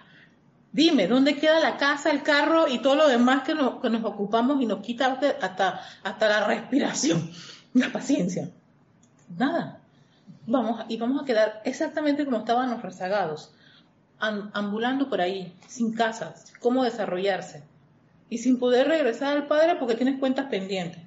Dime, 0.77 1.07
¿dónde 1.07 1.38
queda 1.38 1.60
la 1.60 1.75
casa, 1.77 2.12
el 2.12 2.22
carro 2.22 2.67
y 2.67 2.84
todo 2.84 2.93
lo 2.93 3.07
demás 3.07 3.41
que 3.41 3.55
nos, 3.55 4.03
ocupamos 4.03 4.62
y 4.62 4.67
nos 4.67 4.86
quita 4.86 5.17
hasta, 5.41 5.81
hasta 6.03 6.29
la 6.29 6.46
respiración, 6.46 7.31
la 7.74 7.91
paciencia? 7.91 8.51
Nada. 9.36 9.79
vamos, 10.46 10.86
y 10.88 10.98
vamos 10.98 11.19
a 11.19 11.25
quedar 11.25 11.63
exactamente 11.65 12.25
como 12.25 12.38
estaban 12.38 12.69
los 12.69 12.84
rezagados, 12.84 13.55
ambulando 14.19 15.10
por 15.10 15.19
ahí, 15.19 15.51
sin 15.67 15.93
casas, 15.96 16.53
cómo 16.60 16.84
desarrollarse, 16.84 17.63
y 18.29 18.38
sin 18.38 18.60
poder 18.60 18.88
regresar 18.88 19.36
al 19.36 19.48
Padre 19.48 19.77
porque 19.79 19.96
tienes 19.96 20.19
cuentas 20.19 20.46
pendientes. 20.46 21.01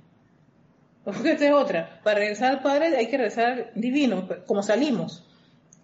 Porque 1.05 1.31
esta 1.31 1.47
es 1.47 1.53
otra. 1.53 2.01
Para 2.03 2.19
regresar 2.19 2.51
al 2.51 2.63
Padre 2.63 2.97
hay 2.97 3.09
que 3.09 3.19
rezar 3.19 3.71
divino, 3.77 4.27
como 4.49 4.65
salimos. 4.65 5.30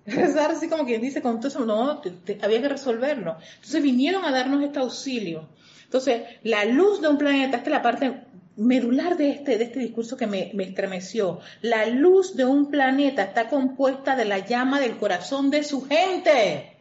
Rezar 0.07 0.53
así 0.53 0.69
como 0.69 0.85
quien 0.85 1.03
dice, 1.03 1.21
con 1.21 1.41
todo 1.41 1.49
eso, 1.49 1.65
no, 1.65 2.01
había 2.43 2.63
que 2.63 2.69
resolverlo. 2.69 3.37
Entonces 3.57 3.83
vinieron 3.83 4.25
a 4.25 4.31
darnos 4.31 4.63
este 4.63 4.79
auxilio. 4.79 5.49
Entonces, 5.85 6.23
la 6.43 6.65
luz 6.65 7.01
de 7.01 7.09
un 7.09 7.19
planeta, 7.19 7.59
esta 7.59 7.71
es 7.71 7.77
la 7.77 7.83
parte 7.83 8.23
medular 8.57 9.17
de 9.17 9.31
este, 9.31 9.59
de 9.59 9.65
este 9.65 9.81
discurso 9.81 10.17
que 10.17 10.27
me, 10.27 10.51
me 10.55 10.65
estremeció. 10.65 11.41
La 11.61 11.87
luz 11.87 12.37
de 12.37 12.45
un 12.45 12.71
planeta 12.71 13.23
está 13.23 13.49
compuesta 13.49 14.17
de 14.17 14.25
la 14.25 14.39
llama 14.39 14.81
del 14.81 14.97
corazón 14.97 15.51
de 15.51 15.63
su 15.63 15.87
gente. 15.87 16.76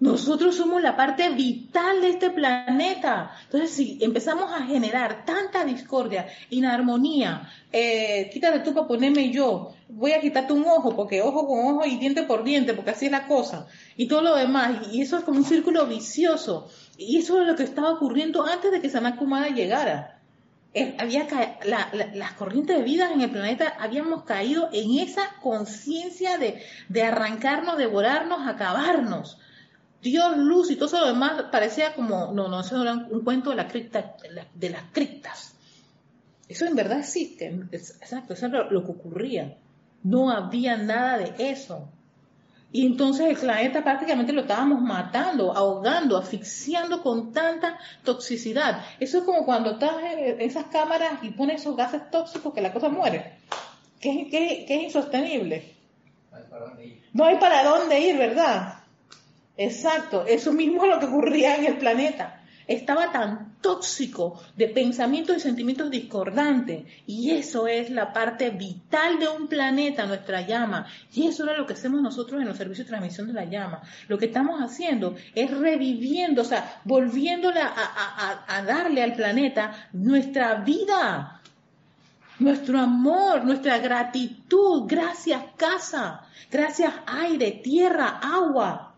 Nosotros 0.00 0.56
somos 0.56 0.80
la 0.82 0.96
parte 0.96 1.28
vital 1.28 2.00
de 2.00 2.08
este 2.08 2.30
planeta. 2.30 3.32
Entonces, 3.44 3.70
si 3.70 3.98
empezamos 4.00 4.50
a 4.50 4.64
generar 4.64 5.26
tanta 5.26 5.62
discordia, 5.62 6.26
inarmonía, 6.48 7.50
eh, 7.70 8.30
quítate 8.32 8.60
tú 8.60 8.72
para 8.72 8.88
ponerme 8.88 9.30
yo, 9.30 9.74
voy 9.90 10.12
a 10.12 10.20
quitarte 10.22 10.54
un 10.54 10.64
ojo, 10.64 10.96
porque 10.96 11.20
ojo 11.20 11.46
con 11.46 11.66
ojo 11.66 11.84
y 11.84 11.98
diente 11.98 12.22
por 12.22 12.44
diente, 12.44 12.72
porque 12.72 12.92
así 12.92 13.06
es 13.06 13.12
la 13.12 13.26
cosa, 13.26 13.66
y 13.94 14.08
todo 14.08 14.22
lo 14.22 14.36
demás, 14.36 14.88
y 14.90 15.02
eso 15.02 15.18
es 15.18 15.24
como 15.24 15.38
un 15.38 15.44
círculo 15.44 15.86
vicioso. 15.86 16.70
Y 16.96 17.18
eso 17.18 17.38
es 17.42 17.46
lo 17.46 17.54
que 17.54 17.64
estaba 17.64 17.92
ocurriendo 17.92 18.46
antes 18.46 18.72
de 18.72 18.80
que 18.80 18.88
Sanakumada 18.88 19.50
llegara. 19.50 20.18
había 20.98 21.26
las 22.14 22.32
corrientes 22.38 22.78
de 22.78 22.84
vida 22.84 23.12
en 23.12 23.20
el 23.20 23.30
planeta 23.30 23.74
habíamos 23.78 24.22
caído 24.24 24.70
en 24.72 24.98
esa 24.98 25.22
conciencia 25.42 26.38
de, 26.38 26.62
de 26.88 27.02
arrancarnos, 27.02 27.76
devorarnos, 27.76 28.48
acabarnos. 28.48 29.38
Dios, 30.02 30.36
luz 30.38 30.70
y 30.70 30.76
todo 30.76 30.86
eso 30.86 31.00
lo 31.00 31.06
demás 31.06 31.44
parecía 31.52 31.94
como, 31.94 32.32
no, 32.32 32.48
no, 32.48 32.60
eso 32.60 32.80
era 32.80 32.94
un 32.94 33.22
cuento 33.22 33.50
de, 33.50 33.56
la 33.56 33.68
cripta, 33.68 34.16
de, 34.54 34.70
las 34.70 34.84
criptas. 34.92 35.54
Eso 36.48 36.64
en 36.64 36.74
verdad 36.74 37.00
existe, 37.00 37.46
exacto, 37.72 38.32
eso 38.32 38.46
es 38.46 38.52
lo, 38.70 38.84
que 38.84 38.90
ocurría. 38.90 39.56
No 40.02 40.30
había 40.30 40.76
nada 40.76 41.18
de 41.18 41.50
eso. 41.50 41.88
Y 42.72 42.86
entonces 42.86 43.26
el 43.26 43.36
planeta 43.36 43.82
prácticamente 43.82 44.32
lo 44.32 44.42
estábamos 44.42 44.80
matando, 44.80 45.52
ahogando, 45.52 46.16
asfixiando 46.16 47.02
con 47.02 47.32
tanta 47.32 47.78
toxicidad. 48.04 48.84
Eso 49.00 49.18
es 49.18 49.24
como 49.24 49.44
cuando 49.44 49.72
estás 49.72 49.96
en 50.02 50.40
esas 50.40 50.66
cámaras 50.66 51.22
y 51.22 51.30
pones 51.30 51.60
esos 51.60 51.76
gases 51.76 52.10
tóxicos 52.10 52.54
que 52.54 52.62
la 52.62 52.72
cosa 52.72 52.88
muere. 52.88 53.38
Que, 54.00 54.28
que, 54.30 54.64
que 54.66 54.76
es 54.76 54.82
insostenible. 54.84 55.74
No 57.12 57.24
hay 57.24 57.36
para 57.36 57.64
dónde 57.64 58.00
ir, 58.00 58.16
¿verdad? 58.16 58.79
Exacto, 59.60 60.24
eso 60.26 60.54
mismo 60.54 60.86
es 60.86 60.90
lo 60.90 60.98
que 60.98 61.04
ocurría 61.04 61.54
en 61.56 61.66
el 61.66 61.76
planeta. 61.76 62.40
Estaba 62.66 63.12
tan 63.12 63.56
tóxico 63.60 64.42
de 64.56 64.68
pensamientos 64.68 65.36
y 65.36 65.40
sentimientos 65.40 65.90
discordantes. 65.90 66.84
Y 67.06 67.32
eso 67.32 67.66
es 67.66 67.90
la 67.90 68.10
parte 68.10 68.48
vital 68.48 69.18
de 69.18 69.28
un 69.28 69.48
planeta, 69.48 70.06
nuestra 70.06 70.46
llama. 70.46 70.86
Y 71.12 71.26
eso 71.26 71.44
era 71.44 71.58
lo 71.58 71.66
que 71.66 71.74
hacemos 71.74 72.00
nosotros 72.00 72.40
en 72.40 72.48
los 72.48 72.56
servicios 72.56 72.86
de 72.86 72.92
transmisión 72.92 73.26
de 73.26 73.34
la 73.34 73.44
llama. 73.44 73.82
Lo 74.08 74.16
que 74.16 74.26
estamos 74.26 74.62
haciendo 74.62 75.14
es 75.34 75.50
reviviendo, 75.50 76.40
o 76.40 76.46
sea, 76.46 76.80
volviéndole 76.84 77.60
a, 77.60 78.44
a 78.48 78.62
darle 78.62 79.02
al 79.02 79.12
planeta 79.12 79.90
nuestra 79.92 80.54
vida, 80.54 81.42
nuestro 82.38 82.78
amor, 82.78 83.44
nuestra 83.44 83.76
gratitud. 83.76 84.84
Gracias 84.86 85.42
casa, 85.58 86.22
gracias 86.50 86.94
aire, 87.06 87.60
tierra, 87.62 88.20
agua 88.22 88.89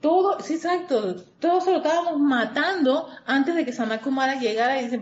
todo, 0.00 0.40
sí, 0.40 0.54
exacto, 0.54 1.16
todo 1.40 1.60
se 1.60 1.72
lo 1.72 1.78
estábamos 1.78 2.20
matando 2.20 3.08
antes 3.26 3.54
de 3.54 3.64
que 3.64 3.72
Sanakumara 3.72 4.38
llegara 4.38 4.80
y 4.80 4.84
dice, 4.84 5.00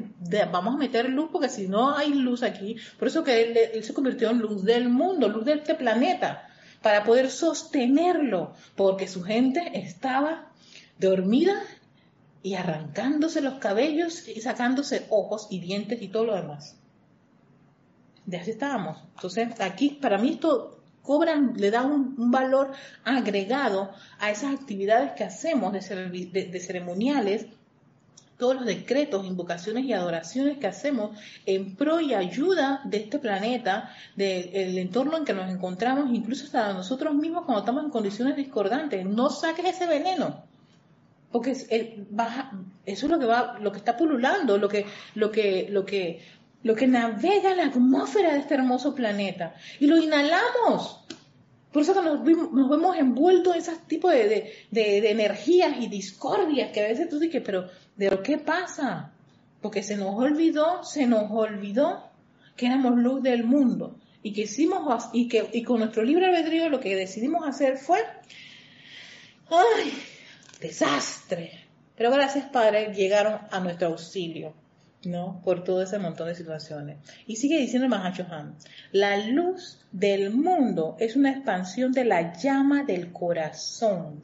vamos 0.51 0.75
a 0.75 0.79
meter 0.79 1.11
luz 1.11 1.29
porque 1.31 1.51
si 1.51 1.69
no 1.69 1.95
hay 1.95 2.15
luz 2.15 2.43
aquí, 2.43 2.77
por 2.99 3.09
eso 3.09 3.23
que 3.23 3.71
él, 3.75 3.85
se 3.85 3.93
convirtió 3.93 4.31
en 4.31 4.39
luz 4.39 4.65
del 4.65 4.89
mundo, 4.89 5.29
luz 5.29 5.45
de 5.45 5.55
este 5.55 5.75
planeta, 5.75 6.49
para 6.81 7.05
poder 7.05 7.31
sostenerlo, 7.31 8.55
porque 8.75 9.09
su 9.09 9.23
gente 9.23 9.73
estaba 9.75 10.53
dormida 10.99 11.63
y 12.43 12.55
arrancándose 12.55 13.41
los 13.43 13.55
cabellos 13.55 14.27
y 14.29 14.41
sacándose 14.41 15.07
ojos 15.11 15.49
y 15.51 15.59
dientes 15.59 16.01
y 16.01 16.09
todo 16.09 16.25
lo 16.25 16.37
demás. 16.37 16.77
De 18.25 18.39
así 18.39 18.53
estábamos. 18.53 18.99
Entonces, 19.17 19.61
aquí, 19.61 19.91
para 19.91 20.19
mí 20.19 20.31
esto 20.31 20.81
cobran, 21.07 21.55
le 21.57 21.71
da 21.71 21.83
un, 21.83 22.31
valor 22.31 22.73
agregado 23.05 23.91
a 24.19 24.31
esas 24.31 24.55
actividades 24.55 25.13
que 25.13 25.25
hacemos 25.25 25.73
de, 25.73 26.61
ceremoniales, 26.61 27.47
todos 28.37 28.57
los 28.57 28.67
decretos, 28.67 29.25
invocaciones 29.25 29.85
y 29.85 29.95
adoraciones 29.95 30.59
que 30.59 30.67
hacemos 30.67 31.19
en 31.47 31.75
pro 31.75 32.01
y 32.01 32.13
ayuda 32.13 32.83
de 32.85 32.99
este 32.99 33.19
planeta, 33.19 33.91
del 34.15 34.77
entorno 34.77 35.17
en 35.17 35.25
que 35.25 35.33
nos 35.33 35.51
encontramos, 35.51 36.11
incluso 36.13 36.45
hasta 36.45 36.75
nosotros 36.75 37.15
mismos 37.15 37.45
cuando 37.47 37.61
estamos 37.61 37.85
en 37.85 37.91
condiciones 37.91 38.37
discordantes. 38.37 39.07
No 39.07 39.31
saques 39.31 39.65
ese 39.65 39.87
veneno, 39.87 40.45
porque 41.33 41.53
es, 41.53 41.67
eso 41.71 43.07
es 43.07 43.11
lo 43.11 43.19
que 43.19 43.27
va, 43.27 43.59
lo 43.61 43.73
que 43.73 43.79
está 43.79 43.97
pululando, 43.97 44.59
lo 44.59 44.69
que, 44.69 44.85
lo 45.15 45.31
que, 45.31 45.69
lo 45.71 45.87
que 45.87 46.21
lo 46.63 46.75
que 46.75 46.87
navega 46.87 47.55
la 47.55 47.67
atmósfera 47.67 48.33
de 48.33 48.41
este 48.41 48.55
hermoso 48.55 48.95
planeta. 48.95 49.55
Y 49.79 49.87
lo 49.87 49.97
inhalamos. 49.97 51.01
Por 51.73 51.83
eso 51.83 51.95
que 51.95 52.03
nos, 52.03 52.25
vemos 52.25 52.97
envueltos 52.97 53.55
en 53.55 53.61
ese 53.61 53.77
tipo 53.87 54.09
de, 54.09 54.53
energías 54.73 55.77
y 55.79 55.89
discordias 55.89 56.73
que 56.73 56.81
a 56.81 56.89
veces 56.89 57.09
tú 57.09 57.19
dices, 57.19 57.43
pero 57.45 57.69
¿de 57.97 58.09
qué 58.25 58.39
pasa? 58.39 59.13
Porque 59.61 59.83
se 59.83 59.97
nos 59.97 60.15
olvidó, 60.15 60.83
se 60.85 61.07
nos 61.07 61.31
olvidó 61.31 62.11
que 62.57 62.67
éramos 62.67 62.97
luz 62.97 63.23
del 63.23 63.45
mundo 63.45 63.97
y 64.23 64.33
que 64.33 64.43
hicimos 64.43 65.11
y 65.13 65.29
que 65.29 65.51
y 65.53 65.63
con 65.63 65.79
nuestro 65.79 66.03
libre 66.03 66.27
albedrío 66.27 66.69
lo 66.69 66.81
que 66.81 66.97
decidimos 66.97 67.47
hacer 67.47 67.77
fue 67.77 67.99
ay 69.51 69.93
desastre 70.61 71.67
pero 71.97 72.11
gracias 72.11 72.49
padre 72.49 72.93
llegaron 72.95 73.39
a 73.51 73.61
nuestro 73.61 73.89
auxilio 73.89 74.55
¿no? 75.07 75.41
Por 75.45 75.65
todo 75.65 75.83
ese 75.83 75.99
montón 75.99 76.29
de 76.29 76.35
situaciones. 76.35 76.99
Y 77.27 77.37
sigue 77.37 77.59
diciendo 77.59 77.89
Mahacho 77.89 78.27
Han, 78.31 78.57
la 78.93 79.17
luz 79.27 79.79
del 79.93 80.31
mundo 80.31 80.97
es 80.99 81.17
una 81.17 81.31
expansión 81.31 81.93
de 81.93 82.05
la 82.05 82.37
llama 82.37 82.85
del 82.85 83.13
corazón. 83.13 84.23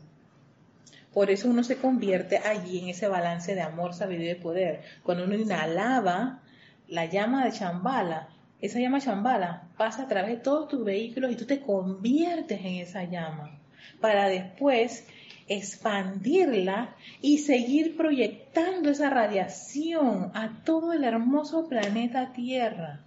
Por 1.12 1.31
eso 1.31 1.49
uno 1.49 1.62
se 1.62 1.77
convierte 1.77 2.38
allí 2.38 2.79
en 2.79 2.88
ese 2.88 3.07
balance 3.07 3.55
de 3.55 3.61
amor, 3.61 3.95
sabiduría 3.95 4.33
y 4.33 4.37
poder. 4.37 4.81
Cuando 5.03 5.25
uno 5.25 5.35
inhalaba 5.35 6.40
la 6.88 7.05
llama 7.07 7.45
de 7.45 7.53
Chambala, 7.53 8.29
esa 8.61 8.81
llama 8.81 9.01
Chambala 9.01 9.68
pasa 9.77 10.05
a 10.05 10.09
través 10.09 10.31
de 10.31 10.37
todos 10.38 10.68
tus 10.68 10.85
vehículos 10.85 11.33
y 11.33 11.37
tú 11.37 11.45
te 11.45 11.61
conviertes 11.61 12.61
en 12.61 12.77
esa 12.77 13.05
llama 13.05 13.59
para 14.01 14.29
después 14.29 15.07
expandirla 15.49 16.97
y 17.21 17.39
seguir 17.39 17.97
proyectando 17.97 18.91
esa 18.91 19.11
radiación 19.11 20.31
a 20.35 20.63
todo 20.65 20.93
el 20.93 21.05
hermoso 21.05 21.69
planeta 21.69 22.33
Tierra 22.33 23.01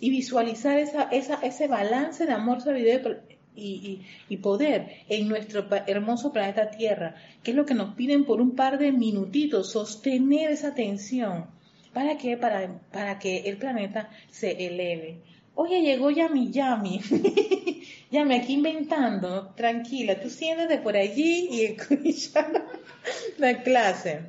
y 0.00 0.10
visualizar 0.10 0.78
esa, 0.78 1.08
ese 1.10 1.68
balance 1.68 2.26
de 2.26 2.32
amor, 2.32 2.60
sabiduría 2.60 3.22
y, 3.54 4.02
y, 4.28 4.36
poder 4.36 5.02
en 5.08 5.28
nuestro 5.28 5.66
hermoso 5.86 6.32
planeta 6.32 6.70
Tierra, 6.70 7.16
que 7.42 7.50
es 7.50 7.56
lo 7.56 7.66
que 7.66 7.74
nos 7.74 7.94
piden 7.94 8.24
por 8.24 8.40
un 8.40 8.54
par 8.54 8.78
de 8.78 8.92
minutitos, 8.92 9.72
sostener 9.72 10.52
esa 10.52 10.74
tensión. 10.74 11.46
¿Para 11.92 12.16
qué? 12.18 12.36
Para, 12.36 12.80
para 12.92 13.18
que 13.18 13.38
el 13.48 13.56
planeta 13.56 14.10
se 14.30 14.66
eleve. 14.66 15.18
Oye, 15.60 15.82
llegó 15.82 16.12
Yami 16.12 16.52
Yami. 16.52 17.00
Yami 18.12 18.34
aquí 18.36 18.52
inventando. 18.52 19.52
Tranquila, 19.56 20.20
tú 20.20 20.30
siéntate 20.30 20.78
por 20.78 20.96
allí 20.96 21.48
y 21.50 21.64
escucha 21.64 22.48
la 23.38 23.60
clase. 23.64 24.20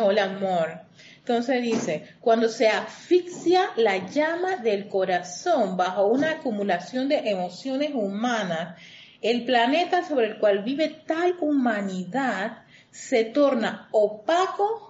Hola, 0.00 0.26
amor. 0.26 0.82
Entonces 1.18 1.60
dice, 1.60 2.04
cuando 2.20 2.48
se 2.48 2.68
asfixia 2.68 3.70
la 3.74 4.06
llama 4.06 4.58
del 4.58 4.86
corazón 4.86 5.76
bajo 5.76 6.06
una 6.06 6.30
acumulación 6.34 7.08
de 7.08 7.16
emociones 7.30 7.90
humanas, 7.92 8.80
el 9.20 9.44
planeta 9.44 10.06
sobre 10.06 10.28
el 10.28 10.38
cual 10.38 10.62
vive 10.62 11.02
tal 11.04 11.34
humanidad 11.40 12.62
se 12.92 13.24
torna 13.24 13.88
opaco 13.90 14.87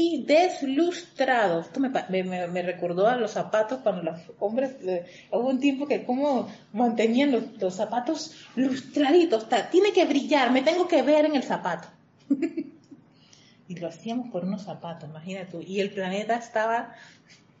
y 0.00 0.22
deslustrados. 0.22 1.66
Esto 1.66 1.80
me, 1.80 1.90
me, 2.22 2.62
recordó 2.62 3.08
a 3.08 3.16
los 3.16 3.32
zapatos 3.32 3.80
cuando 3.82 4.04
los 4.04 4.20
hombres, 4.38 4.76
hubo 5.32 5.48
un 5.48 5.58
tiempo 5.58 5.88
que 5.88 6.04
como 6.04 6.48
mantenían 6.72 7.32
los, 7.58 7.74
zapatos 7.74 8.36
lustraditos, 8.54 9.48
tiene 9.72 9.92
que 9.92 10.04
brillar, 10.04 10.52
me 10.52 10.62
tengo 10.62 10.86
que 10.86 11.02
ver 11.02 11.24
en 11.24 11.34
el 11.34 11.42
zapato. 11.42 11.88
y 13.68 13.74
lo 13.74 13.88
hacíamos 13.88 14.30
por 14.30 14.44
unos 14.44 14.62
zapatos, 14.62 15.10
imagínate 15.10 15.50
tú. 15.50 15.60
Y 15.66 15.80
el 15.80 15.90
planeta 15.90 16.36
estaba 16.36 16.94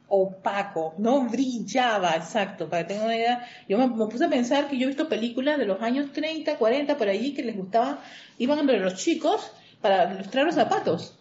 opaco, 0.06 0.94
no 0.96 1.22
brillaba, 1.28 2.14
exacto, 2.14 2.68
para 2.68 2.86
que 2.86 2.94
una 2.94 3.16
idea. 3.16 3.48
Yo 3.68 3.78
me, 3.78 3.88
puse 4.06 4.26
a 4.26 4.28
pensar 4.28 4.68
que 4.68 4.78
yo 4.78 4.84
he 4.84 4.86
visto 4.86 5.08
películas 5.08 5.58
de 5.58 5.66
los 5.66 5.82
años 5.82 6.12
30, 6.12 6.56
40, 6.56 6.96
por 6.96 7.08
allí, 7.08 7.34
que 7.34 7.42
les 7.42 7.56
gustaba, 7.56 7.98
iban 8.38 8.60
entre 8.60 8.78
los 8.78 8.94
chicos 8.94 9.50
para 9.80 10.14
ilustrar 10.14 10.46
los 10.46 10.54
zapatos 10.54 11.17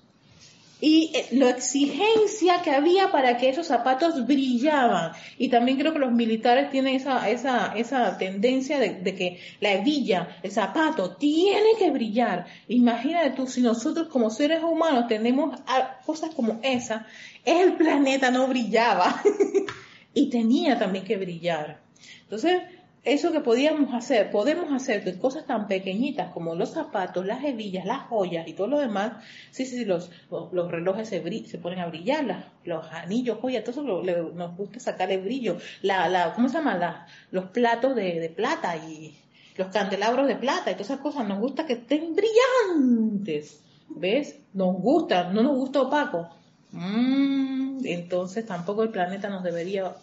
y 0.79 1.11
eh, 1.13 1.27
la 1.31 1.49
exigencia 1.49 2.61
que 2.61 2.71
había 2.71 3.11
para 3.11 3.37
que 3.37 3.49
esos 3.49 3.67
zapatos 3.67 4.25
brillaban. 4.27 5.11
Y 5.37 5.49
también 5.49 5.77
creo 5.77 5.93
que 5.93 5.99
los 5.99 6.11
militares 6.11 6.69
tienen 6.69 6.95
esa, 6.95 7.29
esa, 7.29 7.73
esa 7.75 8.17
tendencia 8.17 8.79
de, 8.79 9.15
que 9.15 9.39
la 9.59 9.73
hebilla, 9.73 10.37
el 10.43 10.51
zapato, 10.51 11.15
tiene 11.15 11.69
que 11.79 11.89
brillar. 11.89 12.45
Imagínate 12.67 13.31
tú, 13.31 13.47
si 13.47 13.61
nosotros 13.61 14.07
como 14.07 14.29
seres 14.29 14.61
humanos 14.63 15.07
tenemos 15.07 15.59
cosas 16.05 16.33
como 16.35 16.59
esa, 16.61 17.07
el 17.43 17.73
planeta 17.73 18.29
no 18.29 18.47
brillaba 18.47 19.21
y 20.13 20.29
tenía 20.29 20.77
también 20.77 21.05
que 21.05 21.17
brillar. 21.17 21.81
Entonces, 22.21 22.61
eso 23.07 23.31
que 23.31 23.39
podíamos 23.39 23.93
hacer, 23.93 24.31
podemos 24.31 24.69
hacer 24.73 25.01
que 25.01 25.17
cosas 25.17 25.45
tan 25.45 25.67
pequeñitas 25.67 26.33
como 26.33 26.55
los 26.55 26.71
zapatos, 26.71 27.25
las 27.25 27.41
hebillas, 27.41 27.85
las 27.85 28.01
joyas 28.07 28.45
y 28.49 28.53
todo 28.53 28.67
lo 28.67 28.79
demás, 28.79 29.23
sí, 29.51 29.65
sí, 29.65 29.85
los, 29.85 30.11
los, 30.29 30.69
relojes 30.69 31.07
se, 31.07 31.45
se 31.45 31.57
ponen 31.57 31.79
a 31.79 31.85
brillar, 31.85 32.51
los 32.65 32.85
anillos, 32.91 33.39
joyas, 33.39 33.63
todo 33.63 33.71
eso 33.71 34.33
nos 34.33 34.57
gusta 34.57 34.81
sacarle 34.81 35.19
brillo, 35.19 35.57
la, 35.81 36.09
la, 36.09 36.33
¿cómo 36.33 36.49
se 36.49 36.55
llama? 36.55 37.07
los 37.31 37.45
platos 37.45 37.95
de, 37.95 38.19
de 38.19 38.29
plata 38.29 38.75
y 38.75 39.17
los 39.55 39.67
candelabros 39.69 40.27
de 40.27 40.35
plata 40.35 40.69
y 40.69 40.73
todas 40.73 40.87
esas 40.87 40.99
cosas, 40.99 41.25
nos 41.25 41.39
gusta 41.39 41.65
que 41.65 41.73
estén 41.73 42.13
brillantes, 42.13 43.61
¿ves? 43.87 44.37
Nos 44.53 44.75
gusta, 44.81 45.31
no 45.31 45.43
nos 45.43 45.55
gusta 45.55 45.81
opaco. 45.81 46.27
Mm, 46.73 47.85
entonces 47.85 48.45
tampoco 48.45 48.83
el 48.83 48.89
planeta 48.89 49.29
nos 49.29 49.43
debería 49.43 49.95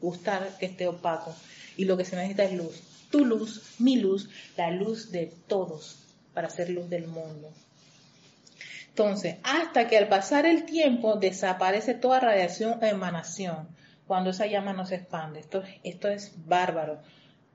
gustar 0.00 0.56
que 0.58 0.66
esté 0.66 0.88
opaco 0.88 1.32
y 1.80 1.86
lo 1.86 1.96
que 1.96 2.04
se 2.04 2.14
necesita 2.14 2.44
es 2.44 2.52
luz. 2.52 2.82
Tu 3.10 3.24
luz, 3.24 3.76
mi 3.78 3.96
luz, 3.96 4.28
la 4.58 4.70
luz 4.70 5.10
de 5.10 5.32
todos 5.46 6.04
para 6.34 6.50
ser 6.50 6.68
luz 6.68 6.90
del 6.90 7.06
mundo. 7.06 7.50
Entonces, 8.88 9.36
hasta 9.42 9.88
que 9.88 9.96
al 9.96 10.08
pasar 10.08 10.44
el 10.44 10.66
tiempo 10.66 11.16
desaparece 11.16 11.94
toda 11.94 12.20
radiación 12.20 12.78
o 12.82 12.84
emanación, 12.84 13.66
cuando 14.06 14.28
esa 14.28 14.44
llama 14.44 14.74
no 14.74 14.84
se 14.84 14.96
expande. 14.96 15.40
Esto, 15.40 15.62
esto 15.82 16.08
es 16.08 16.34
bárbaro. 16.46 16.98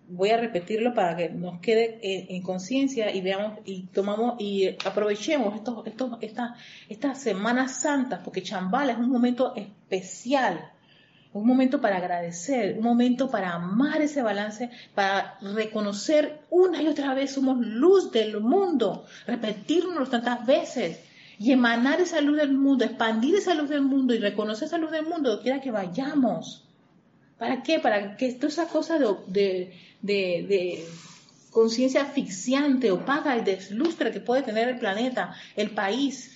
Voy 0.07 0.31
a 0.31 0.37
repetirlo 0.37 0.95
para 0.95 1.15
que 1.15 1.29
nos 1.29 1.59
quede 1.59 1.99
en, 2.01 2.41
conciencia 2.41 3.13
y 3.13 3.21
veamos 3.21 3.59
y 3.63 3.83
tomamos 3.93 4.37
y 4.39 4.69
aprovechemos 4.85 5.53
estos, 5.53 5.85
estos, 5.85 6.17
estas, 6.21 6.57
estas 6.89 7.21
Semanas 7.21 7.79
Santas, 7.79 8.21
porque 8.23 8.41
Chambala 8.41 8.93
es 8.93 8.97
un 8.97 9.11
momento 9.11 9.53
especial 9.55 10.71
un 11.39 11.47
momento 11.47 11.81
para 11.81 11.97
agradecer, 11.97 12.77
un 12.77 12.83
momento 12.83 13.29
para 13.29 13.53
amar 13.53 14.01
ese 14.01 14.21
balance, 14.21 14.69
para 14.93 15.37
reconocer 15.41 16.39
una 16.49 16.81
y 16.81 16.87
otra 16.87 17.13
vez 17.13 17.31
somos 17.31 17.59
luz 17.59 18.11
del 18.13 18.39
mundo, 18.39 19.05
repetirnos 19.27 20.09
tantas 20.09 20.45
veces 20.45 21.01
y 21.37 21.51
emanar 21.51 21.99
esa 21.99 22.21
luz 22.21 22.37
del 22.37 22.53
mundo, 22.53 22.85
expandir 22.85 23.35
esa 23.35 23.53
luz 23.53 23.67
del 23.69 23.81
mundo 23.81 24.13
y 24.13 24.19
reconocer 24.19 24.69
esa 24.69 24.77
luz 24.77 24.91
del 24.91 25.05
mundo 25.05 25.41
quiera 25.41 25.59
que 25.59 25.71
vayamos. 25.71 26.63
¿Para 27.37 27.63
qué? 27.63 27.79
Para 27.79 28.15
que 28.15 28.31
toda 28.31 28.47
esa 28.47 28.67
cosa 28.67 28.97
de, 28.97 29.73
de, 30.01 30.45
de 30.47 30.85
conciencia 31.51 32.03
asfixiante, 32.03 32.91
opaca 32.91 33.35
y 33.37 33.41
deslustre 33.41 34.13
que 34.13 34.21
puede 34.21 34.41
tener 34.41 34.69
el 34.69 34.79
planeta, 34.79 35.35
el 35.57 35.71
país, 35.71 36.31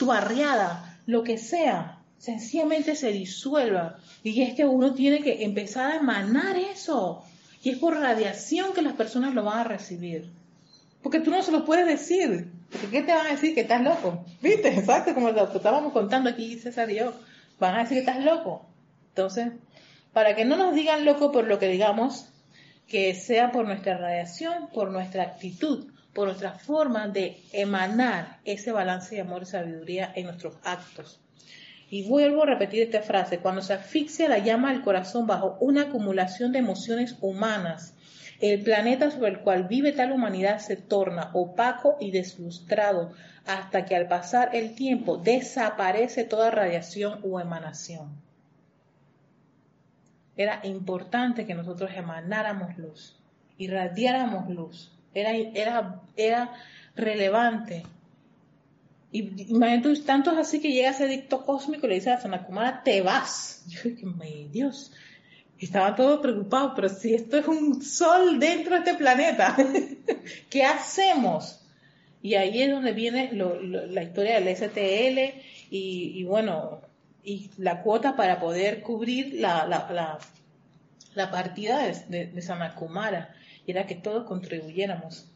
tu 0.00 0.06
barriada, 0.06 0.98
lo 1.06 1.22
que 1.22 1.38
sea, 1.38 2.01
sencillamente 2.22 2.94
se 2.94 3.10
disuelva. 3.10 3.98
Y 4.22 4.42
es 4.42 4.54
que 4.54 4.64
uno 4.64 4.94
tiene 4.94 5.22
que 5.22 5.42
empezar 5.42 5.90
a 5.90 5.96
emanar 5.96 6.56
eso. 6.56 7.24
Y 7.64 7.70
es 7.70 7.78
por 7.78 7.98
radiación 7.98 8.72
que 8.72 8.80
las 8.80 8.92
personas 8.92 9.34
lo 9.34 9.42
van 9.42 9.58
a 9.58 9.64
recibir. 9.64 10.30
Porque 11.02 11.18
tú 11.18 11.32
no 11.32 11.42
se 11.42 11.50
lo 11.50 11.64
puedes 11.64 11.84
decir. 11.84 12.48
Porque 12.70 12.86
¿qué 12.90 13.02
te 13.02 13.12
van 13.12 13.26
a 13.26 13.30
decir? 13.32 13.56
Que 13.56 13.62
estás 13.62 13.82
loco. 13.82 14.24
¿Viste? 14.40 14.68
Exacto, 14.78 15.14
como 15.14 15.30
lo 15.30 15.52
estábamos 15.52 15.92
contando 15.92 16.30
aquí 16.30 16.56
César 16.60 16.88
y 16.92 16.96
yo. 16.98 17.12
Van 17.58 17.74
a 17.74 17.82
decir 17.82 17.96
que 17.96 18.10
estás 18.10 18.24
loco. 18.24 18.66
Entonces, 19.08 19.48
para 20.12 20.36
que 20.36 20.44
no 20.44 20.56
nos 20.56 20.76
digan 20.76 21.04
loco 21.04 21.32
por 21.32 21.48
lo 21.48 21.58
que 21.58 21.66
digamos, 21.66 22.28
que 22.86 23.16
sea 23.16 23.50
por 23.50 23.66
nuestra 23.66 23.98
radiación, 23.98 24.68
por 24.72 24.92
nuestra 24.92 25.24
actitud, 25.24 25.88
por 26.14 26.28
nuestra 26.28 26.52
forma 26.52 27.08
de 27.08 27.42
emanar 27.52 28.38
ese 28.44 28.70
balance 28.70 29.16
de 29.16 29.22
amor 29.22 29.42
y 29.42 29.46
sabiduría 29.46 30.12
en 30.14 30.26
nuestros 30.26 30.54
actos. 30.62 31.21
Y 31.92 32.08
vuelvo 32.08 32.42
a 32.42 32.46
repetir 32.46 32.80
esta 32.80 33.02
frase, 33.02 33.40
cuando 33.40 33.60
se 33.60 33.74
asfixia 33.74 34.26
la 34.26 34.38
llama 34.38 34.72
del 34.72 34.80
corazón 34.80 35.26
bajo 35.26 35.58
una 35.60 35.82
acumulación 35.82 36.50
de 36.50 36.60
emociones 36.60 37.18
humanas, 37.20 37.94
el 38.40 38.62
planeta 38.62 39.10
sobre 39.10 39.32
el 39.32 39.40
cual 39.40 39.64
vive 39.64 39.92
tal 39.92 40.10
humanidad 40.10 40.58
se 40.60 40.76
torna 40.76 41.28
opaco 41.34 41.98
y 42.00 42.10
deslustrado 42.10 43.12
hasta 43.44 43.84
que 43.84 43.94
al 43.94 44.08
pasar 44.08 44.56
el 44.56 44.74
tiempo 44.74 45.18
desaparece 45.18 46.24
toda 46.24 46.50
radiación 46.50 47.20
o 47.24 47.38
emanación. 47.38 48.08
Era 50.34 50.60
importante 50.62 51.44
que 51.44 51.52
nosotros 51.52 51.90
emanáramos 51.94 52.78
luz, 52.78 53.20
irradiáramos 53.58 54.48
luz. 54.48 54.90
Era, 55.12 55.32
era, 55.34 56.00
era 56.16 56.54
relevante 56.96 57.82
y 59.12 59.52
imagínate, 59.52 59.94
tanto 60.00 60.32
es 60.32 60.38
así 60.38 60.60
que 60.60 60.72
llega 60.72 60.90
ese 60.90 61.06
dicto 61.06 61.44
cósmico 61.44 61.86
y 61.86 61.90
le 61.90 61.94
dice 61.96 62.10
a 62.10 62.20
Sanakumara, 62.20 62.82
te 62.82 63.02
vas. 63.02 63.62
Yo 63.68 63.90
dije, 63.90 64.48
Dios, 64.50 64.90
estaba 65.58 65.94
todo 65.94 66.22
preocupado, 66.22 66.72
pero 66.74 66.88
si 66.88 67.14
esto 67.14 67.36
es 67.36 67.46
un 67.46 67.82
sol 67.82 68.40
dentro 68.40 68.72
de 68.72 68.78
este 68.78 68.94
planeta, 68.94 69.54
¿qué 70.50 70.64
hacemos? 70.64 71.60
Y 72.22 72.36
ahí 72.36 72.62
es 72.62 72.70
donde 72.70 72.92
viene 72.92 73.30
la 73.32 74.02
historia 74.02 74.40
del 74.40 74.56
STL 74.56 75.38
y, 75.70 76.24
bueno, 76.24 76.80
y 77.22 77.50
la 77.58 77.82
cuota 77.82 78.16
para 78.16 78.40
poder 78.40 78.80
cubrir 78.80 79.34
la, 79.34 79.66
la, 79.66 80.18
la, 81.14 81.30
partida 81.30 81.82
de, 81.82 81.94
de, 82.08 82.26
de 82.28 82.42
Sanakumara. 82.42 83.34
Y 83.66 83.72
era 83.72 83.86
que 83.86 83.96
todos 83.96 84.24
contribuyéramos. 84.24 85.31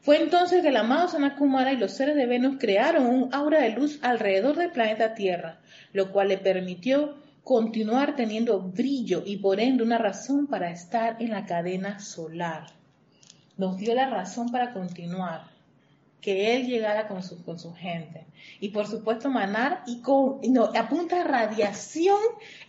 Fue 0.00 0.22
entonces 0.22 0.62
que 0.62 0.68
el 0.68 0.76
amado 0.76 1.08
Sanakumara 1.08 1.72
y 1.72 1.76
los 1.76 1.92
seres 1.92 2.16
de 2.16 2.26
Venus 2.26 2.56
crearon 2.58 3.06
un 3.06 3.34
aura 3.34 3.62
de 3.62 3.70
luz 3.70 3.98
alrededor 4.02 4.56
del 4.56 4.70
planeta 4.70 5.14
Tierra, 5.14 5.60
lo 5.92 6.12
cual 6.12 6.28
le 6.28 6.38
permitió 6.38 7.16
continuar 7.42 8.14
teniendo 8.14 8.60
brillo 8.60 9.22
y 9.24 9.38
por 9.38 9.58
ende 9.58 9.82
una 9.82 9.98
razón 9.98 10.46
para 10.46 10.70
estar 10.70 11.16
en 11.20 11.30
la 11.30 11.46
cadena 11.46 11.98
solar. 11.98 12.66
Nos 13.56 13.76
dio 13.78 13.94
la 13.94 14.08
razón 14.08 14.50
para 14.50 14.72
continuar, 14.72 15.44
que 16.20 16.54
Él 16.54 16.66
llegara 16.66 17.08
con 17.08 17.22
su, 17.22 17.74
gente. 17.74 18.26
Y 18.60 18.68
por 18.68 18.86
supuesto 18.86 19.30
manar 19.30 19.82
y 19.86 20.00
con, 20.00 20.40
no, 20.48 20.70
apunta 20.76 21.24
radiación 21.24 22.20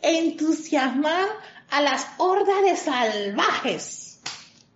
e 0.02 0.18
entusiasmar 0.18 1.28
a 1.70 1.82
las 1.82 2.08
hordas 2.18 2.63
de 2.63 2.76
salvajes 2.76 4.09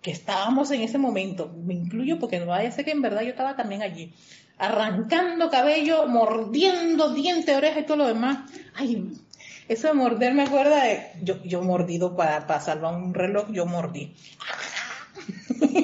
que 0.04 0.10
estábamos 0.10 0.70
en 0.70 0.82
ese 0.82 0.98
momento, 0.98 1.50
me 1.64 1.72
incluyo 1.72 2.18
porque 2.18 2.38
no 2.38 2.44
vaya 2.44 2.68
a 2.68 2.72
ser 2.72 2.84
que 2.84 2.90
en 2.90 3.00
verdad 3.00 3.22
yo 3.22 3.30
estaba 3.30 3.56
también 3.56 3.82
allí, 3.82 4.12
arrancando 4.58 5.48
cabello, 5.48 6.06
mordiendo 6.06 7.14
diente, 7.14 7.56
oreja 7.56 7.80
y 7.80 7.86
todo 7.86 7.96
lo 7.96 8.06
demás. 8.06 8.40
Ay, 8.74 9.14
eso 9.66 9.88
de 9.88 9.94
morder 9.94 10.34
me 10.34 10.42
acuerda 10.42 10.84
de, 10.84 11.06
yo, 11.22 11.42
yo 11.42 11.62
mordido 11.62 12.14
para, 12.16 12.46
para 12.46 12.60
salvar 12.60 12.94
un 12.94 13.14
reloj, 13.14 13.46
yo 13.50 13.64
mordí. 13.64 14.14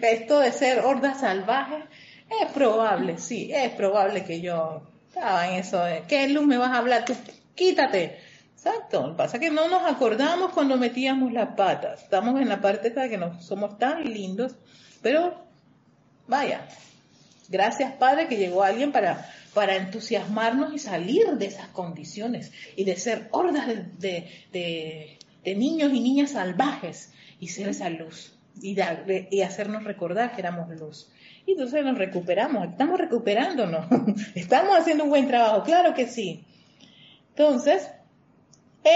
esto 0.00 0.38
de 0.38 0.52
ser 0.52 0.84
horda 0.84 1.14
salvaje, 1.14 1.82
es 2.40 2.52
probable, 2.52 3.18
sí, 3.18 3.50
es 3.52 3.72
probable 3.72 4.24
que 4.24 4.40
yo 4.40 4.82
estaba 5.08 5.48
en 5.48 5.54
eso 5.54 5.82
¿qué 6.06 6.28
luz 6.28 6.46
me 6.46 6.56
vas 6.56 6.70
a 6.70 6.78
hablar? 6.78 7.04
Tú, 7.04 7.16
quítate. 7.56 8.27
Exacto, 8.68 9.16
pasa 9.16 9.38
que 9.38 9.50
no 9.50 9.68
nos 9.68 9.82
acordamos 9.90 10.52
cuando 10.52 10.76
metíamos 10.76 11.32
las 11.32 11.54
patas. 11.54 12.02
Estamos 12.02 12.38
en 12.40 12.50
la 12.50 12.60
parte 12.60 12.90
de 12.90 13.08
que 13.08 13.16
no 13.16 13.40
somos 13.40 13.78
tan 13.78 14.04
lindos, 14.04 14.56
pero 15.00 15.34
vaya, 16.26 16.68
gracias 17.48 17.92
Padre 17.94 18.28
que 18.28 18.36
llegó 18.36 18.62
alguien 18.62 18.92
para, 18.92 19.26
para 19.54 19.76
entusiasmarnos 19.76 20.74
y 20.74 20.78
salir 20.78 21.26
de 21.38 21.46
esas 21.46 21.68
condiciones 21.68 22.52
y 22.76 22.84
de 22.84 22.96
ser 22.96 23.28
hordas 23.30 23.68
de, 23.98 24.28
de, 24.52 25.18
niños 25.56 25.90
y 25.94 26.00
niñas 26.00 26.32
salvajes 26.32 27.10
y 27.40 27.48
ser 27.48 27.70
esa 27.70 27.88
luz 27.88 28.34
y, 28.60 28.76
y 29.30 29.40
hacernos 29.40 29.84
recordar 29.84 30.34
que 30.34 30.42
éramos 30.42 30.68
luz. 30.78 31.10
Y 31.46 31.52
entonces 31.52 31.82
nos 31.82 31.96
recuperamos, 31.96 32.68
estamos 32.68 32.98
recuperándonos, 32.98 33.86
estamos 34.34 34.76
haciendo 34.78 35.04
un 35.04 35.10
buen 35.10 35.26
trabajo, 35.26 35.62
claro 35.62 35.94
que 35.94 36.06
sí. 36.06 36.44
Entonces, 37.30 37.88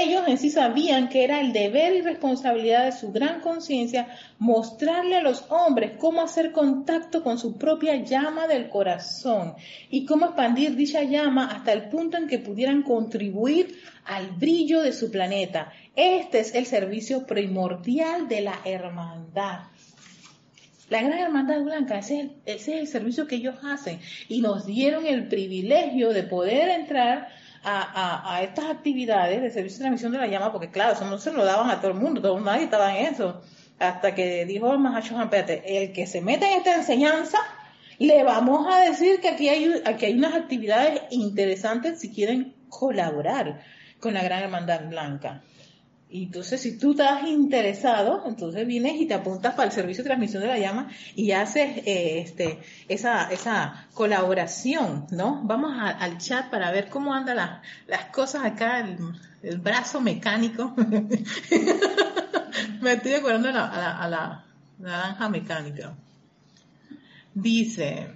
Ellos 0.00 0.22
en 0.26 0.38
sí 0.38 0.48
sabían 0.48 1.10
que 1.10 1.22
era 1.22 1.40
el 1.40 1.52
deber 1.52 1.94
y 1.94 2.00
responsabilidad 2.00 2.86
de 2.86 2.92
su 2.92 3.12
gran 3.12 3.40
conciencia 3.40 4.08
mostrarle 4.38 5.16
a 5.16 5.22
los 5.22 5.44
hombres 5.50 5.92
cómo 5.98 6.22
hacer 6.22 6.52
contacto 6.52 7.22
con 7.22 7.38
su 7.38 7.58
propia 7.58 7.96
llama 7.96 8.46
del 8.46 8.70
corazón 8.70 9.54
y 9.90 10.06
cómo 10.06 10.26
expandir 10.26 10.76
dicha 10.76 11.02
llama 11.02 11.46
hasta 11.46 11.72
el 11.72 11.90
punto 11.90 12.16
en 12.16 12.26
que 12.26 12.38
pudieran 12.38 12.82
contribuir 12.82 13.76
al 14.06 14.30
brillo 14.30 14.80
de 14.80 14.92
su 14.92 15.10
planeta. 15.10 15.72
Este 15.94 16.40
es 16.40 16.54
el 16.54 16.64
servicio 16.64 17.26
primordial 17.26 18.28
de 18.28 18.40
la 18.40 18.60
hermandad. 18.64 19.64
La 20.88 21.00
Gran 21.00 21.18
Hermandad 21.18 21.62
Blanca, 21.62 21.98
ese 21.98 22.32
es, 22.44 22.68
el, 22.68 22.86
servicio 22.86 23.26
que 23.26 23.36
ellos 23.36 23.56
hacen 23.62 23.98
y 24.28 24.42
nos 24.42 24.66
dieron 24.66 25.06
el 25.06 25.26
privilegio 25.26 26.10
de 26.10 26.22
poder 26.22 26.68
entrar 26.68 27.28
a, 27.64 28.40
estas 28.42 28.66
actividades 28.66 29.40
de 29.40 29.50
servicio 29.50 29.78
de 29.78 29.82
transmisión 29.84 30.12
de 30.12 30.18
la 30.18 30.26
llama, 30.26 30.52
porque 30.52 30.70
claro, 30.70 30.94
eso 30.94 31.04
no 31.04 31.18
se 31.18 31.32
lo 31.32 31.44
daban 31.44 31.70
a 31.70 31.80
todo 31.80 31.92
el 31.92 31.98
mundo, 31.98 32.20
todo 32.20 32.40
nadie 32.40 32.64
estaba 32.64 32.96
en 32.96 33.06
eso. 33.06 33.42
Hasta 33.78 34.14
que 34.14 34.44
dijo 34.46 34.72
el 34.72 34.78
Mahacho 34.78 35.16
el 35.64 35.92
que 35.92 36.06
se 36.06 36.20
mete 36.20 36.46
en 36.46 36.58
esta 36.58 36.74
enseñanza, 36.74 37.38
le 37.98 38.22
vamos 38.22 38.66
a 38.72 38.80
decir 38.80 39.20
que 39.20 39.28
aquí 39.28 39.48
hay, 39.48 39.82
aquí 39.84 40.06
hay 40.06 40.14
unas 40.14 40.34
actividades 40.34 41.02
interesantes 41.10 42.00
si 42.00 42.12
quieren 42.12 42.54
colaborar 42.68 43.62
con 44.00 44.14
la 44.14 44.22
Gran 44.22 44.42
Hermandad 44.42 44.88
Blanca. 44.88 45.42
Y 46.12 46.24
entonces, 46.24 46.60
si 46.60 46.76
tú 46.76 46.90
estás 46.90 47.26
interesado, 47.26 48.24
entonces 48.26 48.66
vienes 48.66 49.00
y 49.00 49.06
te 49.06 49.14
apuntas 49.14 49.54
para 49.54 49.68
el 49.68 49.72
servicio 49.72 50.04
de 50.04 50.08
transmisión 50.08 50.42
de 50.42 50.48
la 50.48 50.58
llama 50.58 50.90
y 51.16 51.32
haces 51.32 51.78
eh, 51.86 52.20
este, 52.20 52.58
esa, 52.86 53.32
esa 53.32 53.86
colaboración, 53.94 55.06
¿no? 55.10 55.40
Vamos 55.44 55.72
al 55.80 56.18
chat 56.18 56.50
para 56.50 56.70
ver 56.70 56.90
cómo 56.90 57.14
andan 57.14 57.62
las 57.86 58.04
cosas 58.12 58.44
acá, 58.44 58.86
el, 59.42 59.58
brazo 59.60 60.02
mecánico. 60.02 60.74
Me 62.82 62.92
estoy 62.92 63.14
acordando 63.14 63.48
a 63.48 63.52
la, 63.52 63.98
a 63.98 64.08
la 64.08 64.44
naranja 64.80 65.30
mecánica. 65.30 65.94
Dice, 67.32 68.10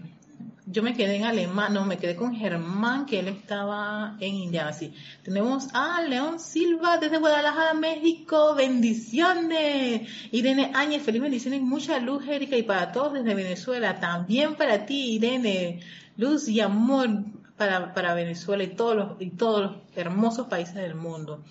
yo 0.66 0.82
me 0.82 0.94
quedé 0.94 1.16
en 1.16 1.24
alemán, 1.24 1.72
no, 1.72 1.84
me 1.84 1.96
quedé 1.96 2.16
con 2.16 2.34
Germán, 2.34 3.06
que 3.06 3.20
él 3.20 3.28
estaba 3.28 4.16
en 4.18 4.34
India, 4.34 4.66
así. 4.66 4.92
Tenemos 5.22 5.68
a 5.72 6.02
León 6.02 6.40
Silva 6.40 6.98
desde 6.98 7.18
Guadalajara, 7.18 7.72
México, 7.74 8.56
bendiciones. 8.56 10.08
Irene 10.32 10.72
Áñez, 10.74 11.04
feliz 11.04 11.22
bendiciones, 11.22 11.62
mucha 11.62 12.00
luz, 12.00 12.26
Erika, 12.26 12.56
y 12.56 12.64
para 12.64 12.90
todos 12.90 13.12
desde 13.12 13.36
Venezuela, 13.36 14.00
también 14.00 14.56
para 14.56 14.86
ti, 14.86 15.14
Irene, 15.14 15.80
luz 16.16 16.48
y 16.48 16.60
amor 16.60 17.10
para, 17.56 17.94
para 17.94 18.14
Venezuela 18.14 18.64
y 18.64 18.68
todos 18.68 18.96
los, 18.96 19.08
y 19.20 19.30
todos 19.30 19.62
los 19.62 19.72
hermosos 19.94 20.48
países 20.48 20.74
del 20.74 20.96
mundo. 20.96 21.44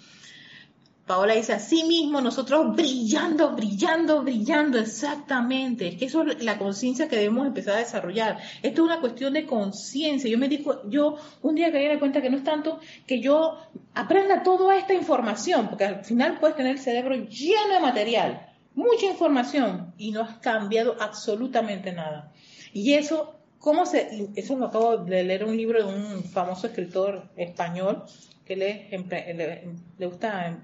Paola 1.05 1.35
dice, 1.35 1.53
así 1.53 1.83
mismo 1.83 2.19
nosotros 2.19 2.75
brillando, 2.75 3.51
brillando, 3.51 4.23
brillando, 4.23 4.79
exactamente. 4.79 5.87
Es 5.89 5.97
que 5.97 6.05
eso 6.05 6.23
es 6.23 6.43
la 6.43 6.57
conciencia 6.57 7.07
que 7.07 7.15
debemos 7.15 7.45
empezar 7.45 7.75
a 7.75 7.79
desarrollar. 7.79 8.39
Esto 8.63 8.81
es 8.81 8.85
una 8.87 8.99
cuestión 8.99 9.33
de 9.33 9.45
conciencia. 9.45 10.27
Yo 10.29 10.39
me 10.39 10.49
digo, 10.49 10.81
yo 10.89 11.17
un 11.43 11.53
día 11.53 11.71
caí 11.71 11.85
en 11.85 11.93
la 11.93 11.99
cuenta 11.99 12.23
que 12.23 12.31
no 12.31 12.37
es 12.37 12.43
tanto 12.43 12.79
que 13.05 13.21
yo 13.21 13.55
aprenda 13.93 14.41
toda 14.41 14.75
esta 14.77 14.95
información, 14.95 15.67
porque 15.67 15.85
al 15.85 16.03
final 16.03 16.39
puedes 16.39 16.55
tener 16.55 16.71
el 16.71 16.81
cerebro 16.81 17.15
lleno 17.15 17.75
de 17.75 17.79
material, 17.81 18.49
mucha 18.73 19.05
información, 19.05 19.93
y 19.97 20.09
no 20.09 20.21
has 20.21 20.37
cambiado 20.37 20.95
absolutamente 20.99 21.91
nada. 21.91 22.31
Y 22.73 22.93
eso, 22.93 23.35
¿cómo 23.59 23.85
se, 23.85 24.31
eso 24.35 24.55
lo 24.55 24.65
acabo 24.65 24.97
de 24.97 25.23
leer 25.23 25.45
un 25.45 25.55
libro 25.55 25.85
de 25.85 25.93
un 25.93 26.23
famoso 26.23 26.65
escritor 26.65 27.29
español 27.35 28.05
que 28.43 28.55
le, 28.55 28.89
le, 28.89 29.69
le 29.99 30.05
gusta 30.07 30.57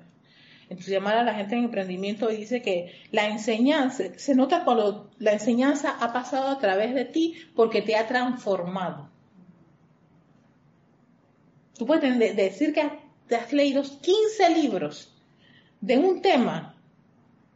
llamar 0.80 1.18
a 1.18 1.24
la 1.24 1.34
gente 1.34 1.56
en 1.56 1.66
emprendimiento 1.66 2.32
y 2.32 2.38
dice 2.38 2.62
que 2.62 2.94
la 3.12 3.28
enseñanza, 3.28 4.04
se 4.18 4.36
nota 4.36 4.64
cuando 4.64 5.10
la 5.20 5.34
enseñanza 5.34 5.98
ha 6.00 6.14
pasado 6.14 6.48
a 6.48 6.60
través 6.60 6.94
de 6.96 7.06
ti 7.06 7.36
porque 7.56 7.82
te 7.82 7.96
ha 7.96 8.08
transformado. 8.08 9.10
Tú 11.78 11.86
puedes 11.86 12.36
decir 12.36 12.74
que 12.74 12.90
te 13.28 13.36
has 13.36 13.52
leído 13.52 13.82
15 13.82 14.50
libros 14.62 15.14
de 15.80 15.98
un 15.98 16.22
tema 16.22 16.76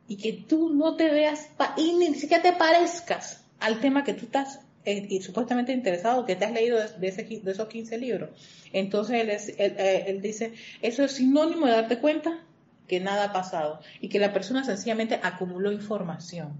y 0.08 0.17
que 0.17 0.34
tú 0.34 0.69
no 0.69 0.95
te 0.95 1.10
veas 1.10 1.49
y 1.78 1.93
ni 1.93 2.15
siquiera 2.15 2.41
te 2.41 2.54
parezcas 2.54 3.43
al 3.60 3.80
tema 3.80 4.04
que 4.04 4.13
tú 4.13 4.25
estás 4.25 4.60
eh, 4.84 5.21
supuestamente 5.21 5.71
interesado, 5.73 6.25
que 6.25 6.36
te 6.36 6.45
has 6.45 6.51
leído 6.51 6.78
de, 6.78 7.41
esos 7.45 7.67
15 7.67 7.97
libros. 7.97 8.30
Entonces 8.71 9.54
eh, 9.58 10.06
él 10.08 10.21
dice, 10.21 10.54
eso 10.82 11.04
es 11.04 11.13
sinónimo 11.13 11.65
de 11.65 11.71
darte 11.71 11.99
cuenta 11.99 12.43
que 12.88 13.00
nada 13.00 13.26
ha 13.26 13.34
pasado 13.34 13.80
y 14.02 14.10
que 14.10 14.19
la 14.19 14.34
persona 14.34 14.63
sencillamente 14.63 15.19
acumuló 15.21 15.71
información. 15.71 16.54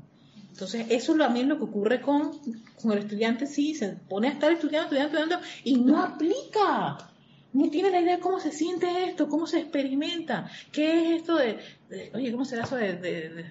Entonces, 0.56 0.86
eso 0.90 1.12
es 1.12 1.18
también 1.18 1.50
lo 1.50 1.58
que 1.58 1.66
ocurre 1.66 2.00
con, 2.00 2.32
con 2.82 2.94
el 2.94 3.00
estudiante, 3.00 3.46
sí, 3.46 3.76
se 3.76 3.90
pone 3.90 4.30
a 4.30 4.32
estar 4.32 4.54
estudiando, 4.54 4.96
estudiando, 4.96 5.20
estudiando 5.20 5.48
y 5.66 5.76
no 5.76 6.02
aplica. 6.02 6.98
No 7.52 7.70
tiene 7.70 7.90
la 7.90 8.00
idea 8.00 8.16
de 8.16 8.22
cómo 8.22 8.40
se 8.40 8.54
siente 8.54 8.88
esto, 9.04 9.28
cómo 9.28 9.48
se 9.48 9.60
experimenta, 9.60 10.50
qué 10.72 11.16
es 11.16 11.22
esto 11.22 11.36
de, 11.36 11.60
oye, 12.14 12.32
¿cómo 12.32 12.46
será 12.46 12.64
eso 12.64 12.78
de, 12.78 12.96
de, 12.96 13.46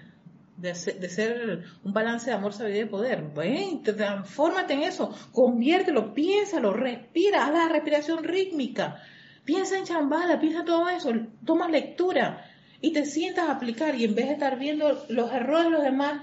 de, 0.57 1.09
ser 1.09 1.65
un 1.85 1.93
balance 1.93 2.31
de 2.31 2.37
amor, 2.37 2.55
sabiduría 2.55 2.85
y 2.85 2.89
poder? 2.89 3.23
Bueno, 3.35 3.83
transfórmate 3.83 4.73
en 4.73 4.85
eso, 4.85 5.15
conviértelo, 5.33 6.15
piénsalo, 6.15 6.73
respira, 6.73 7.45
haz 7.45 7.53
la 7.53 7.69
respiración 7.69 8.25
rítmica, 8.25 9.03
piensa 9.45 9.77
en 9.77 9.85
chambala, 9.85 10.41
piensa 10.41 10.65
todo 10.65 10.89
eso, 10.89 11.11
toma 11.45 11.69
lectura, 11.69 12.45
y 12.85 12.93
te 12.93 13.07
sientas 13.07 13.49
a 13.49 13.53
aplicar 13.53 13.95
y 13.95 14.05
en 14.05 14.15
vez 14.15 14.27
de 14.27 14.35
estar 14.35 14.59
viendo 14.59 15.07
los 15.09 15.33
errores 15.33 15.65
de 15.65 15.71
los 15.71 15.83
demás, 15.83 16.21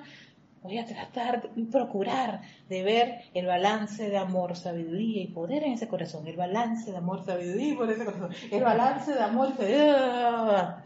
voy 0.62 0.78
a 0.78 0.86
tratar 0.86 1.50
y 1.56 1.64
procurar 1.64 2.42
de 2.70 2.84
ver 2.84 3.22
el 3.34 3.48
balance 3.48 4.08
de 4.08 4.18
amor, 4.20 4.56
sabiduría 4.56 5.24
y 5.24 5.28
poder 5.28 5.64
en 5.64 5.74
ese 5.74 5.88
corazón, 5.88 6.28
el 6.28 6.38
balance 6.38 6.92
de 6.92 6.98
amor, 6.98 7.26
sabiduría 7.26 7.70
y 7.70 7.74
poder 7.74 7.96
en 7.96 8.02
ese 8.04 8.12
corazón, 8.12 8.36
el 8.52 8.64
balance 8.64 9.12
de 9.12 9.24
amor, 9.24 9.58
sabiduría. 9.58 10.84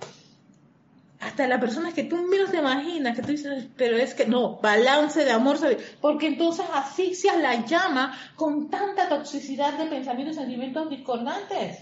Hasta 1.20 1.46
las 1.46 1.60
personas 1.60 1.94
que 1.94 2.06
tú 2.06 2.16
menos 2.24 2.52
te 2.52 2.58
imaginas, 2.60 3.14
que 3.14 3.22
tú 3.22 3.32
dices, 3.32 3.68
pero 3.76 3.98
es 3.98 4.14
que 4.14 4.28
no, 4.28 4.56
balance 4.62 5.26
de 5.26 5.32
amor, 5.32 5.58
sabiduría, 5.58 5.86
porque 6.00 6.28
entonces 6.28 6.66
asfixias 6.74 7.38
la 7.38 7.66
llama 7.66 8.18
con 8.38 8.70
tanta 8.70 9.10
toxicidad 9.10 9.74
de 9.78 9.88
pensamientos 9.88 10.38
y 10.38 10.40
sentimientos 10.40 10.90
discordantes. 10.90 11.80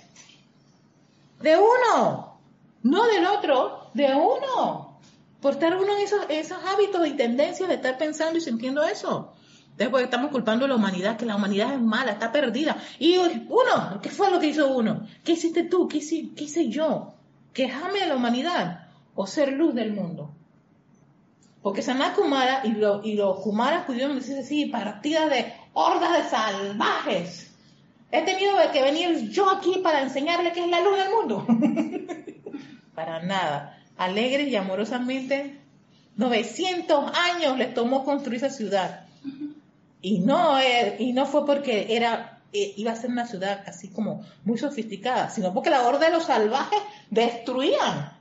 De 1.43 1.56
uno, 1.58 2.39
no 2.84 3.06
del 3.06 3.25
otro, 3.25 3.83
de 3.93 4.13
uno. 4.15 4.99
Por 5.41 5.53
estar 5.53 5.75
uno 5.75 5.95
en 5.97 6.03
esos, 6.03 6.21
esos 6.29 6.58
hábitos 6.65 7.06
y 7.08 7.12
tendencias 7.12 7.67
de 7.67 7.75
estar 7.75 7.97
pensando 7.97 8.38
y 8.38 8.41
sintiendo 8.41 8.84
eso. 8.84 9.34
Después 9.77 10.03
estamos 10.03 10.32
culpando 10.32 10.65
a 10.65 10.67
la 10.67 10.75
humanidad, 10.75 11.17
que 11.17 11.25
la 11.25 11.36
humanidad 11.36 11.73
es 11.73 11.82
mala, 11.82 12.12
está 12.12 12.32
perdida. 12.32 12.77
Y 12.99 13.17
uno, 13.17 13.99
¿qué 14.01 14.10
fue 14.10 14.29
lo 14.29 14.39
que 14.39 14.47
hizo 14.47 14.67
uno? 14.67 15.08
¿Qué 15.23 15.34
hiciste 15.34 15.63
tú? 15.63 15.88
¿Qué 15.88 15.97
hice, 15.97 16.29
qué 16.36 16.69
yo? 16.69 17.15
¿Quejarme 17.53 17.99
de 17.99 18.08
la 18.08 18.15
humanidad 18.15 18.88
o 19.15 19.25
ser 19.25 19.51
luz 19.53 19.73
del 19.73 19.93
mundo? 19.93 20.32
Porque 21.63 21.82
Sanat 21.82 22.15
Kumara 22.15 22.62
y, 22.65 23.10
y 23.10 23.15
los 23.15 23.39
Kumaras 23.39 23.86
pudieron 23.86 24.15
decir 24.15 24.38
así, 24.38 24.65
partidas 24.67 25.29
de 25.29 25.53
hordas 25.73 26.23
de 26.23 26.29
salvajes. 26.29 27.51
He 28.12 28.21
tenido 28.21 28.53
que 28.71 28.84
venir 28.84 29.29
yo 29.29 29.49
aquí 29.49 29.79
para 29.84 30.01
enseñarle 30.01 30.51
que 30.51 30.63
es 30.63 30.69
la 30.69 30.82
luz 30.82 30.97
del 30.97 31.10
mundo. 31.10 31.47
para 32.95 33.23
nada. 33.23 33.83
Alegres 34.04 34.48
y 34.48 34.56
amorosamente, 34.56 35.60
900 36.16 37.12
años 37.16 37.58
les 37.58 37.74
tomó 37.74 38.06
construir 38.06 38.38
esa 38.38 38.50
ciudad. 38.50 39.06
Y 40.02 40.20
no, 40.20 40.60
eh, 40.60 40.98
y 41.00 41.13
no 41.13 41.26
fue 41.26 41.46
porque 41.46 41.96
era, 41.96 42.42
eh, 42.52 42.74
iba 42.78 42.92
a 42.92 42.96
ser 42.96 43.10
una 43.10 43.26
ciudad 43.26 43.63
así 43.66 43.89
como 43.89 44.26
muy 44.44 44.58
sofisticada, 44.58 45.30
sino 45.30 45.54
porque 45.54 45.70
la 45.70 45.88
horda 45.88 46.08
de 46.08 46.12
los 46.12 46.26
salvajes 46.26 46.80
destruían. 47.10 48.12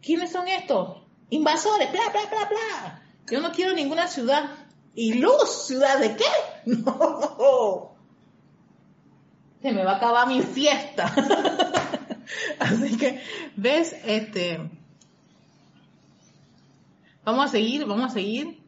¿Quiénes 0.00 0.32
son 0.32 0.48
estos? 0.48 1.02
Invasores, 1.30 1.90
bla, 1.92 2.02
bla, 2.10 2.22
bla, 2.30 2.48
bla. 2.48 3.02
Yo 3.30 3.40
no 3.40 3.52
quiero 3.52 3.74
ninguna 3.74 4.08
ciudad. 4.08 4.50
¿Y 4.94 5.14
luz? 5.14 5.66
¿Ciudad 5.66 5.98
de 5.98 6.16
qué? 6.16 6.24
No. 6.66 7.94
Se 9.60 9.72
me 9.72 9.82
va 9.82 9.92
a 9.92 9.96
acabar 9.96 10.28
mi 10.28 10.42
fiesta. 10.42 11.12
Así 12.58 12.96
que, 12.96 13.20
¿ves? 13.56 13.96
Este, 14.04 14.70
vamos 17.24 17.46
a 17.46 17.48
seguir, 17.48 17.84
vamos 17.86 18.10
a 18.10 18.14
seguir. 18.14 18.62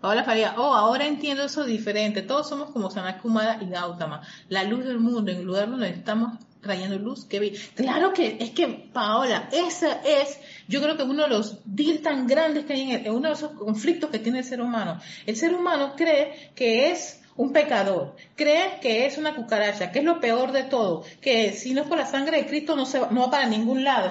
Paola 0.00 0.24
Faría, 0.24 0.54
oh, 0.58 0.74
ahora 0.74 1.06
entiendo 1.06 1.44
eso 1.44 1.64
diferente. 1.64 2.22
Todos 2.22 2.48
somos 2.48 2.70
como 2.70 2.90
Sanat 2.90 3.20
Kumara 3.22 3.62
y 3.62 3.66
Gautama. 3.66 4.22
La 4.48 4.64
luz 4.64 4.84
del 4.84 4.98
mundo, 4.98 5.30
en 5.30 5.38
el 5.38 5.44
lugar 5.44 5.70
donde 5.70 5.90
estamos 5.90 6.38
trayendo 6.60 6.98
luz. 6.98 7.24
Que 7.26 7.56
claro 7.76 8.12
que 8.12 8.38
es 8.40 8.50
que, 8.50 8.66
Paola, 8.92 9.48
ese 9.52 9.90
es, 10.04 10.40
yo 10.66 10.82
creo 10.82 10.96
que 10.96 11.04
uno 11.04 11.22
de 11.22 11.28
los 11.28 11.58
deals 11.64 12.02
tan 12.02 12.26
grandes 12.26 12.64
que 12.64 12.72
hay 12.72 12.90
en, 12.90 13.10
uno 13.12 13.28
de 13.28 13.34
esos 13.34 13.52
conflictos 13.52 14.10
que 14.10 14.18
tiene 14.18 14.38
el 14.38 14.44
ser 14.44 14.60
humano. 14.60 14.98
El 15.24 15.36
ser 15.36 15.54
humano 15.54 15.94
cree 15.96 16.50
que 16.56 16.90
es 16.90 17.21
un 17.36 17.52
pecador, 17.52 18.14
crees 18.36 18.80
que 18.80 19.06
es 19.06 19.16
una 19.16 19.34
cucaracha, 19.34 19.90
que 19.90 20.00
es 20.00 20.04
lo 20.04 20.20
peor 20.20 20.52
de 20.52 20.64
todo, 20.64 21.04
que 21.20 21.52
si 21.52 21.72
no 21.72 21.82
es 21.82 21.88
por 21.88 21.98
la 21.98 22.06
sangre 22.06 22.38
de 22.38 22.46
Cristo 22.46 22.76
no, 22.76 22.84
se 22.84 22.98
va, 22.98 23.08
no 23.10 23.22
va 23.22 23.30
para 23.30 23.46
ningún 23.46 23.84
lado. 23.84 24.10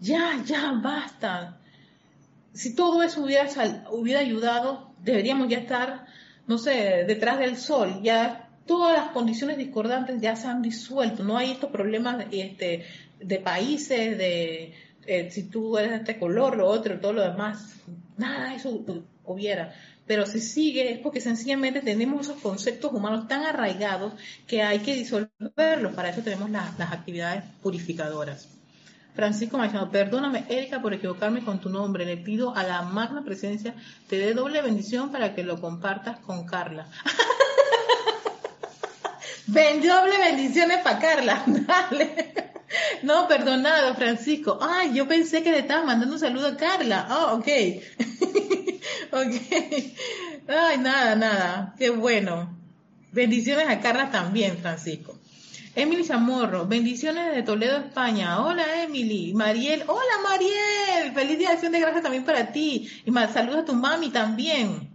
Ya, 0.00 0.40
ya, 0.44 0.72
basta. 0.80 1.58
Si 2.52 2.74
todo 2.74 3.02
eso 3.02 3.22
hubiera, 3.22 3.48
hubiera 3.90 4.20
ayudado, 4.20 4.92
deberíamos 5.02 5.48
ya 5.48 5.58
estar, 5.58 6.06
no 6.46 6.58
sé, 6.58 7.04
detrás 7.06 7.38
del 7.38 7.56
sol, 7.56 8.00
ya 8.02 8.48
todas 8.66 8.96
las 8.96 9.10
condiciones 9.10 9.56
discordantes 9.58 10.20
ya 10.20 10.36
se 10.36 10.46
han 10.46 10.62
disuelto, 10.62 11.24
no 11.24 11.36
hay 11.36 11.52
estos 11.52 11.70
problemas 11.70 12.26
este, 12.30 12.84
de 13.18 13.38
países, 13.38 14.16
de 14.16 14.74
eh, 15.06 15.30
si 15.30 15.44
tú 15.44 15.76
eres 15.78 15.90
de 15.90 15.96
este 15.96 16.18
color, 16.18 16.56
lo 16.56 16.68
otro, 16.68 17.00
todo 17.00 17.14
lo 17.14 17.22
demás, 17.22 17.80
nada 18.16 18.50
de 18.50 18.56
eso 18.56 18.84
hubiera 19.24 19.74
pero 20.08 20.26
si 20.26 20.40
sigue 20.40 20.90
es 20.90 20.98
porque 20.98 21.20
sencillamente 21.20 21.82
tenemos 21.82 22.22
esos 22.22 22.40
conceptos 22.40 22.92
humanos 22.92 23.28
tan 23.28 23.44
arraigados 23.44 24.14
que 24.46 24.62
hay 24.62 24.80
que 24.80 24.94
disolverlos. 24.94 25.94
Para 25.94 26.08
eso 26.08 26.22
tenemos 26.22 26.50
las 26.50 26.92
actividades 26.92 27.44
purificadoras. 27.62 28.48
Francisco 29.14 29.58
Machado, 29.58 29.90
perdóname, 29.90 30.44
Erika, 30.48 30.80
por 30.80 30.94
equivocarme 30.94 31.44
con 31.44 31.60
tu 31.60 31.68
nombre. 31.68 32.06
Le 32.06 32.16
pido 32.16 32.56
a 32.56 32.62
la 32.62 32.82
magna 32.82 33.24
presencia 33.24 33.74
te 34.08 34.16
dé 34.16 34.32
doble 34.32 34.62
bendición 34.62 35.12
para 35.12 35.34
que 35.34 35.42
lo 35.42 35.60
compartas 35.60 36.18
con 36.20 36.46
Carla. 36.46 36.86
doble 39.46 40.18
bendiciones 40.18 40.78
para 40.82 40.98
Carla. 40.98 41.42
Dale. 41.46 42.34
No, 43.02 43.28
perdonado, 43.28 43.94
Francisco. 43.94 44.58
Ay, 44.60 44.94
yo 44.94 45.08
pensé 45.08 45.42
que 45.42 45.50
le 45.50 45.58
estaba 45.58 45.84
mandando 45.84 46.14
un 46.14 46.20
saludo 46.20 46.48
a 46.48 46.56
Carla. 46.56 47.06
Ah, 47.08 47.34
ok. 47.34 47.48
ok. 49.12 50.48
Ay, 50.48 50.78
nada, 50.78 51.16
nada. 51.16 51.74
Qué 51.78 51.90
bueno. 51.90 52.56
Bendiciones 53.12 53.68
a 53.68 53.80
Carla 53.80 54.10
también, 54.10 54.58
Francisco. 54.58 55.18
Emily 55.74 56.04
Zamorro, 56.04 56.66
bendiciones 56.66 57.34
de 57.34 57.42
Toledo, 57.42 57.78
España. 57.78 58.44
Hola, 58.44 58.82
Emily. 58.82 59.32
Mariel, 59.32 59.84
hola, 59.86 60.28
Mariel. 60.28 61.12
Feliz 61.14 61.38
día 61.38 61.48
de 61.48 61.54
acción 61.54 61.72
de 61.72 61.80
gracias 61.80 62.02
también 62.02 62.24
para 62.24 62.50
ti. 62.52 62.90
Y 63.04 63.10
más, 63.10 63.32
saludos 63.32 63.60
a 63.60 63.64
tu 63.64 63.74
mami 63.74 64.10
también. 64.10 64.90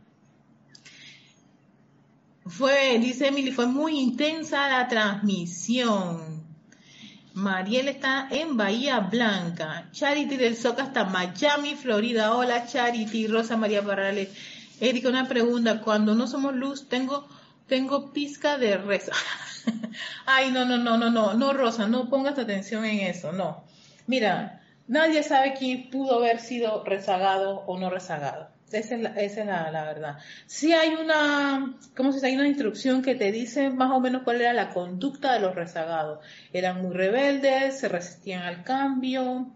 Fue, 2.46 3.00
dice 3.00 3.28
Emily, 3.28 3.52
fue 3.52 3.66
muy 3.68 3.98
intensa 4.00 4.68
la 4.68 4.88
transmisión. 4.88 6.33
Mariel 7.34 7.88
está 7.88 8.28
en 8.30 8.58
Bahía 8.58 9.00
Blanca. 9.00 9.90
Charity 9.92 10.38
del 10.38 10.56
Soca 10.56 10.84
hasta 10.84 11.06
Miami, 11.06 11.76
Florida. 11.76 12.36
Hola, 12.36 12.68
Charity. 12.68 13.28
Rosa 13.28 13.58
María 13.58 13.82
Parrales. 13.82 14.30
Erika, 14.80 15.10
una 15.10 15.28
pregunta. 15.28 15.82
Cuando 15.82 16.14
no 16.14 16.28
somos 16.28 16.54
luz, 16.54 16.88
tengo, 16.88 17.28
tengo 17.68 18.14
pizca 18.14 18.60
de 18.60 18.78
reza. 18.78 19.14
Ay, 20.28 20.52
no, 20.52 20.66
no, 20.66 20.78
no, 20.78 20.98
no, 20.98 21.10
no, 21.10 21.34
no, 21.34 21.54
Rosa, 21.54 21.88
no 21.88 22.08
pongas 22.08 22.38
atención 22.38 22.86
en 22.86 23.00
eso, 23.00 23.32
no. 23.32 23.64
Mira, 24.06 24.62
nadie 24.88 25.24
sabe 25.24 25.56
quién 25.58 25.90
pudo 25.90 26.18
haber 26.18 26.40
sido 26.40 26.84
rezagado 26.84 27.64
o 27.66 27.80
no 27.80 27.90
rezagado. 27.90 28.50
Esa 28.74 28.96
es, 28.96 29.02
la, 29.02 29.10
esa 29.10 29.42
es 29.42 29.48
la, 29.48 29.84
verdad. 29.86 30.18
Sí 30.48 30.74
hay 30.74 30.94
una, 30.96 31.76
¿cómo 31.96 32.12
se 32.12 32.18
dice? 32.18 32.28
Hay 32.28 32.36
una 32.36 32.48
instrucción 32.48 33.02
que 33.02 33.16
te 33.16 33.32
dice 33.32 33.70
más 33.70 33.92
o 33.92 34.00
menos 34.00 34.24
cuál 34.24 34.42
era 34.42 34.54
la 34.54 34.70
conducta 34.70 35.34
de 35.34 35.40
los 35.40 35.56
rezagados. 35.56 36.20
Eran 36.52 36.82
muy 36.82 36.94
rebeldes, 36.94 37.80
se 37.80 37.88
resistían 37.88 38.44
al 38.44 38.64
cambio, 38.64 39.52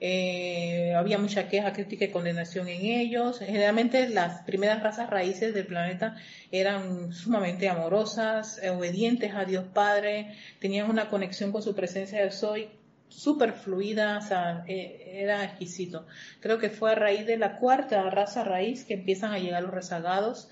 eh, 0.00 0.94
había 0.96 1.18
mucha 1.18 1.48
queja, 1.48 1.72
crítica 1.72 2.06
y 2.06 2.10
condenación 2.10 2.68
en 2.68 2.84
ellos. 2.84 3.40
Generalmente 3.40 4.08
las 4.08 4.42
primeras 4.42 4.82
razas 4.82 5.10
raíces 5.10 5.52
del 5.52 5.66
planeta 5.66 6.16
eran 6.50 7.12
sumamente 7.12 7.68
amorosas, 7.68 8.60
obedientes 8.70 9.34
a 9.34 9.44
Dios 9.44 9.64
Padre, 9.74 10.34
tenían 10.58 10.88
una 10.88 11.08
conexión 11.10 11.52
con 11.52 11.62
su 11.62 11.74
presencia 11.74 12.22
de 12.22 12.30
soy 12.30 12.70
súper 13.10 13.52
fluida, 13.52 14.18
o 14.18 14.22
sea, 14.22 14.64
eh, 14.66 15.20
era 15.22 15.44
exquisito. 15.44 16.06
Creo 16.40 16.58
que 16.58 16.70
fue 16.70 16.92
a 16.92 16.94
raíz 16.94 17.26
de 17.26 17.36
la 17.36 17.58
cuarta 17.58 18.08
raza 18.10 18.44
raíz 18.44 18.84
que 18.84 18.94
empiezan 18.94 19.32
a 19.32 19.38
llegar 19.38 19.62
los 19.62 19.74
rezagados 19.74 20.48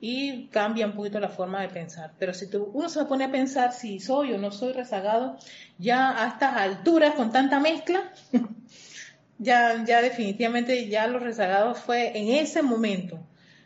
y 0.00 0.48
cambia 0.48 0.86
un 0.86 0.94
poquito 0.94 1.20
la 1.20 1.28
forma 1.28 1.62
de 1.62 1.68
pensar. 1.68 2.12
Pero 2.18 2.34
si 2.34 2.50
tú, 2.50 2.70
uno 2.74 2.88
se 2.88 3.04
pone 3.04 3.24
a 3.24 3.30
pensar 3.30 3.72
si 3.72 4.00
soy 4.00 4.32
o 4.32 4.38
no 4.38 4.50
soy 4.50 4.72
rezagado, 4.72 5.36
ya 5.78 6.22
a 6.22 6.28
estas 6.28 6.56
alturas 6.56 7.14
con 7.14 7.30
tanta 7.30 7.60
mezcla, 7.60 8.12
ya, 9.38 9.84
ya 9.84 10.02
definitivamente 10.02 10.88
ya 10.88 11.06
los 11.06 11.22
rezagados 11.22 11.78
fue 11.78 12.18
en 12.18 12.28
ese 12.28 12.62
momento, 12.62 13.20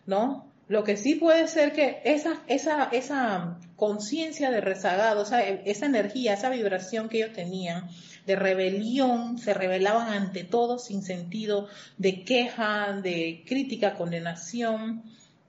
¿no? 0.05 0.47
Lo 0.69 0.85
que 0.85 0.97
sí 0.97 1.15
puede 1.15 1.49
ser 1.49 1.73
que 1.73 2.03
esa, 2.05 2.43
esa, 2.49 2.89
esa 2.93 3.59
conciencia 3.77 4.51
de 4.51 4.61
rezagado, 4.61 5.23
esa 5.23 5.87
energía, 5.87 6.35
esa 6.35 6.51
vibración 6.51 7.09
que 7.09 7.19
ellos 7.19 7.33
tenían, 7.33 7.89
de 8.27 8.37
rebelión, 8.37 9.39
se 9.39 9.55
rebelaban 9.55 10.13
ante 10.13 10.45
todo 10.45 10.79
sin 10.79 11.03
sentido 11.03 11.69
de 11.97 12.25
queja, 12.25 12.93
de 12.93 13.45
crítica, 13.47 13.95
condenación. 13.95 15.05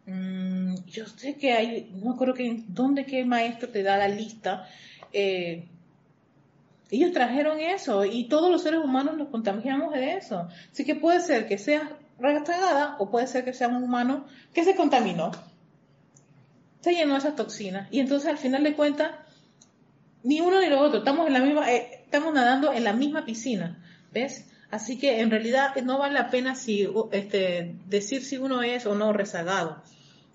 Mm, 0.05 0.75
yo 0.85 1.07
sé 1.07 1.35
que 1.35 1.53
hay, 1.53 1.91
no 1.95 2.15
creo 2.15 2.33
que, 2.33 2.63
¿dónde 2.67 3.01
el 3.01 3.25
maestro 3.25 3.69
te 3.69 3.83
da 3.83 3.97
la 3.97 4.07
lista? 4.07 4.67
Eh, 5.11 5.67
ellos 6.89 7.11
trajeron 7.11 7.59
eso 7.59 8.05
y 8.05 8.29
todos 8.29 8.49
los 8.49 8.63
seres 8.63 8.79
humanos 8.79 9.17
nos 9.17 9.29
contagiamos 9.29 9.93
de 9.93 10.13
eso. 10.13 10.47
Así 10.71 10.85
que 10.85 10.95
puede 10.95 11.19
ser 11.19 11.47
que 11.47 11.57
sea 11.57 11.97
rezagada 12.19 12.95
o 12.99 13.09
puede 13.09 13.27
ser 13.27 13.43
que 13.43 13.53
sea 13.53 13.67
un 13.67 13.83
humano 13.83 14.25
que 14.53 14.63
se 14.63 14.75
contaminó, 14.75 15.31
se 16.81 16.93
llenó 16.93 17.17
esas 17.17 17.35
toxinas 17.35 17.87
y 17.91 17.99
entonces 17.99 18.29
al 18.29 18.37
final 18.37 18.63
de 18.63 18.75
cuentas 18.75 19.11
ni 20.23 20.41
uno 20.41 20.59
ni 20.59 20.67
lo 20.67 20.79
otro, 20.79 20.99
estamos 20.99 21.27
en 21.27 21.33
la 21.33 21.39
misma, 21.39 21.71
eh, 21.71 21.96
estamos 22.07 22.33
nadando 22.33 22.71
en 22.71 22.85
la 22.85 22.93
misma 22.93 23.25
piscina, 23.25 23.83
¿ves? 24.13 24.45
Así 24.71 24.97
que 24.97 25.19
en 25.19 25.29
realidad 25.29 25.75
no 25.83 25.97
vale 25.97 26.13
la 26.13 26.29
pena 26.29 26.55
este, 27.11 27.75
decir 27.85 28.23
si 28.23 28.37
uno 28.37 28.63
es 28.63 28.85
o 28.85 28.95
no 28.95 29.11
rezagado. 29.11 29.83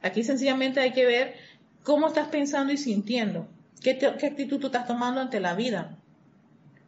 Aquí 0.03 0.23
sencillamente 0.23 0.81
hay 0.81 0.93
que 0.93 1.07
ver 1.07 1.35
cómo 1.83 2.09
estás 2.09 2.29
pensando 2.29 2.75
y 2.75 2.77
sintiendo, 2.77 3.49
qué, 3.83 3.93
actitud 4.07 4.61
tú 4.61 4.67
estás 4.67 4.87
tomando 4.87 5.23
ante 5.23 5.41
la 5.41 5.55
vida, 5.55 5.97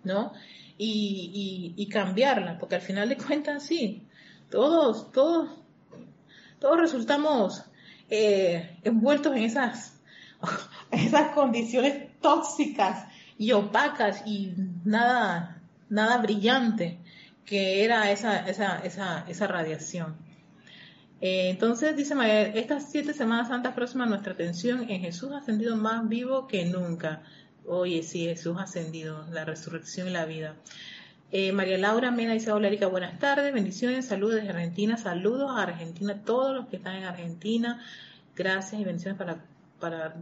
¿no? 0.04 0.32
Y, 0.76 1.88
cambiarla, 1.90 2.58
porque 2.58 2.74
al 2.74 2.82
final 2.82 3.08
de 3.08 3.16
cuentas 3.16 3.62
sí, 3.62 4.02
todos, 4.50 5.10
todos, 5.12 5.48
todos 6.58 6.78
resultamos 6.78 7.64
eh, 8.10 8.76
envueltos 8.84 9.34
en 9.34 9.44
esas 9.44 9.92
condiciones 11.34 12.20
tóxicas 12.20 13.06
y 13.38 13.52
opacas 13.52 14.22
y 14.26 14.54
nada, 14.84 15.60
nada 15.88 16.18
brillante 16.18 16.98
que 17.44 17.84
era 17.84 18.10
esa, 18.10 18.48
esa, 18.48 18.78
esa, 18.78 19.24
esa 19.28 19.46
radiación. 19.46 20.16
Eh, 21.20 21.50
entonces, 21.50 21.96
dice 21.96 22.14
María, 22.14 22.42
estas 22.42 22.90
siete 22.90 23.14
Semanas 23.14 23.48
Santas 23.48 23.74
próximas 23.74 24.08
nuestra 24.08 24.32
atención 24.32 24.90
en 24.90 25.00
Jesús 25.00 25.32
ascendido 25.32 25.76
más 25.76 26.08
vivo 26.08 26.46
que 26.46 26.64
nunca. 26.64 27.22
Oye, 27.66 28.02
sí, 28.02 28.26
Jesús 28.26 28.56
ascendido, 28.58 29.26
la 29.30 29.44
resurrección 29.44 30.08
y 30.08 30.10
la 30.10 30.26
vida. 30.26 30.56
Eh, 31.32 31.52
María 31.52 31.78
Laura 31.78 32.10
Mena 32.10 32.34
dice, 32.34 32.52
hola 32.52 32.68
Erika, 32.68 32.86
buenas 32.86 33.18
tardes, 33.18 33.52
bendiciones, 33.52 34.06
saludos 34.06 34.36
desde 34.36 34.50
Argentina, 34.50 34.96
saludos 34.96 35.50
a 35.50 35.62
Argentina, 35.62 36.22
todos 36.24 36.54
los 36.54 36.68
que 36.68 36.76
están 36.76 36.96
en 36.96 37.04
Argentina, 37.04 37.82
gracias 38.36 38.80
y 38.80 38.84
bendiciones 38.84 39.18
para, 39.18 39.44
para 39.80 40.14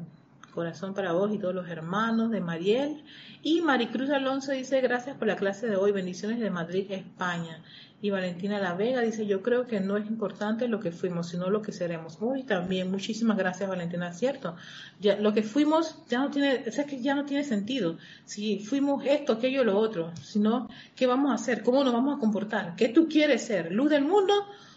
Corazón 0.53 0.95
para 0.95 1.12
vos 1.12 1.33
y 1.33 1.38
todos 1.38 1.55
los 1.55 1.69
hermanos 1.69 2.31
de 2.31 2.41
Mariel. 2.41 3.03
Y 3.43 3.61
Maricruz 3.62 4.11
Alonso 4.11 4.53
dice, 4.53 4.81
gracias 4.81 5.17
por 5.17 5.27
la 5.27 5.37
clase 5.37 5.67
de 5.67 5.77
hoy, 5.77 5.91
bendiciones 5.91 6.38
de 6.38 6.51
Madrid, 6.51 6.87
España. 6.91 7.62
Y 8.01 8.11
Valentina 8.11 8.59
La 8.59 8.75
Vega 8.75 9.01
dice, 9.01 9.27
yo 9.27 9.43
creo 9.43 9.67
que 9.67 9.81
no 9.81 9.97
es 9.97 10.07
importante 10.09 10.69
lo 10.69 10.81
que 10.81 10.91
fuimos, 10.91 11.29
sino 11.29 11.51
lo 11.51 11.62
que 11.62 11.73
seremos. 11.73 12.21
Muy 12.21 12.43
también, 12.43 12.91
muchísimas 12.91 13.38
gracias 13.38 13.69
Valentina, 13.69 14.12
cierto. 14.12 14.57
Ya, 15.01 15.17
lo 15.17 15.33
que 15.33 15.43
fuimos 15.43 16.05
ya 16.09 16.19
no 16.19 16.31
tiene, 16.31 16.65
o 16.69 16.73
sea, 16.73 16.85
que 16.85 17.01
ya 17.01 17.15
no 17.15 17.25
tiene 17.25 17.45
sentido. 17.45 17.97
Si 18.25 18.59
fuimos 18.59 19.05
esto, 19.07 19.35
aquello, 19.35 19.65
lo 19.65 19.79
otro, 19.79 20.12
sino, 20.21 20.69
¿qué 20.97 21.07
vamos 21.07 21.31
a 21.31 21.35
hacer? 21.35 21.62
¿Cómo 21.62 21.85
nos 21.85 21.93
vamos 21.93 22.17
a 22.17 22.21
comportar? 22.21 22.75
¿Qué 22.77 22.88
tú 22.88 23.09
quieres 23.09 23.43
ser? 23.43 23.73
¿Luz 23.73 23.91
del 23.91 24.05
mundo 24.05 24.35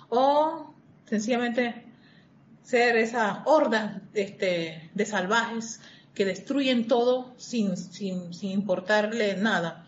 o 0.10 0.76
sencillamente 1.06 1.85
ser 2.65 2.97
esa 2.97 3.43
horda 3.45 4.01
este, 4.13 4.89
de 4.93 5.06
salvajes 5.06 5.80
que 6.15 6.25
destruyen 6.25 6.88
todo 6.88 7.34
sin, 7.38 7.78
sin, 7.78 8.34
sin 8.34 8.51
importarle 8.51 9.38
nada. 9.38 9.88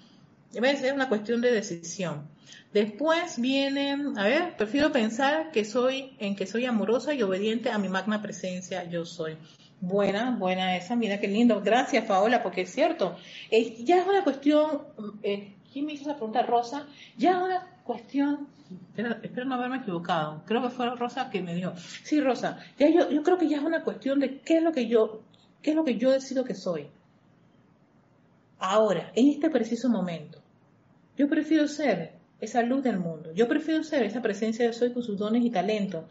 Es 0.54 0.94
una 0.94 1.10
cuestión 1.10 1.42
de 1.42 1.52
decisión. 1.52 2.28
Después 2.74 3.40
vienen, 3.40 4.18
a 4.18 4.24
ver, 4.24 4.56
prefiero 4.56 4.92
pensar 4.92 5.52
que 5.52 5.66
soy, 5.66 6.16
en 6.20 6.36
que 6.36 6.46
soy 6.46 6.66
amorosa 6.66 7.14
y 7.14 7.24
obediente 7.24 7.72
a 7.72 7.78
mi 7.80 7.90
magna 7.90 8.22
presencia, 8.22 8.84
yo 8.84 9.06
soy. 9.06 9.38
Buena, 9.80 10.36
buena 10.38 10.76
esa, 10.78 10.96
mira 10.96 11.20
qué 11.20 11.28
lindo. 11.28 11.62
Gracias, 11.62 12.06
Paola, 12.06 12.44
porque 12.44 12.62
es 12.62 12.72
cierto. 12.72 13.18
ya 13.84 13.98
es 14.02 14.08
una 14.08 14.24
cuestión, 14.24 14.84
eh, 15.24 15.56
¿quién 15.78 15.86
me 15.86 15.94
hizo 15.94 16.06
esa 16.06 16.16
pregunta? 16.16 16.42
Rosa, 16.42 16.88
ya 17.18 17.38
una 17.38 17.68
cuestión, 17.84 18.48
espero, 18.98 19.46
no 19.46 19.54
haberme 19.54 19.78
equivocado, 19.78 20.42
creo 20.48 20.64
que 20.64 20.72
fue 20.72 20.90
Rosa 20.96 21.30
que 21.30 21.44
me 21.44 21.54
dijo, 21.54 21.74
sí 22.04 22.20
Rosa, 22.20 22.58
ya 22.80 22.90
yo, 22.90 23.12
yo 23.12 23.22
creo 23.22 23.38
que 23.38 23.48
ya 23.48 23.58
es 23.58 23.64
una 23.64 23.84
cuestión 23.84 24.20
de 24.20 24.40
qué 24.40 24.58
es 24.58 24.64
lo 24.64 24.72
que 24.72 24.88
yo, 24.88 25.22
qué 25.62 25.70
es 25.70 25.76
lo 25.76 25.86
que 25.86 25.98
yo 25.98 26.10
decido 26.10 26.44
que 26.44 26.56
soy. 26.56 26.88
Ahora, 28.58 29.12
en 29.14 29.28
este 29.28 29.52
preciso 29.52 29.88
momento, 29.88 30.40
yo 31.16 31.30
prefiero 31.30 31.68
ser 31.68 32.14
esa 32.42 32.64
luz 32.64 32.82
del 32.82 32.98
mundo, 32.98 33.32
yo 33.34 33.48
prefiero 33.48 33.84
ser 33.84 34.02
esa 34.02 34.24
presencia 34.24 34.66
de 34.66 34.74
soy 34.74 34.94
con 34.94 35.04
sus 35.04 35.20
dones 35.20 35.46
y 35.46 35.52
talentos 35.52 36.06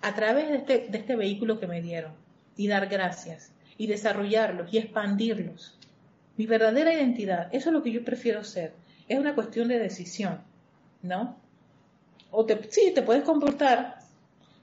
a 0.00 0.16
través 0.16 0.48
de 0.48 0.56
este, 0.56 0.88
de 0.88 0.98
este 0.98 1.14
vehículo 1.14 1.60
que 1.60 1.68
me 1.68 1.80
dieron 1.80 2.10
y 2.56 2.66
dar 2.66 2.88
gracias 2.88 3.52
y 3.78 3.86
desarrollarlos 3.86 4.74
y 4.74 4.78
expandirlos. 4.78 5.78
Mi 6.36 6.46
verdadera 6.46 6.92
identidad, 6.92 7.48
eso 7.52 7.68
es 7.68 7.72
lo 7.72 7.82
que 7.82 7.92
yo 7.92 8.04
prefiero 8.04 8.42
ser. 8.44 8.74
Es 9.08 9.18
una 9.18 9.34
cuestión 9.34 9.68
de 9.68 9.78
decisión, 9.78 10.40
¿no? 11.02 11.36
O 12.30 12.46
te, 12.46 12.58
sí, 12.70 12.92
te 12.94 13.02
puedes 13.02 13.24
comportar 13.24 13.98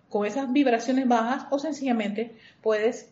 con 0.10 0.26
esas 0.26 0.52
vibraciones 0.52 1.08
bajas 1.08 1.46
o 1.52 1.60
sencillamente 1.60 2.36
puedes 2.62 3.12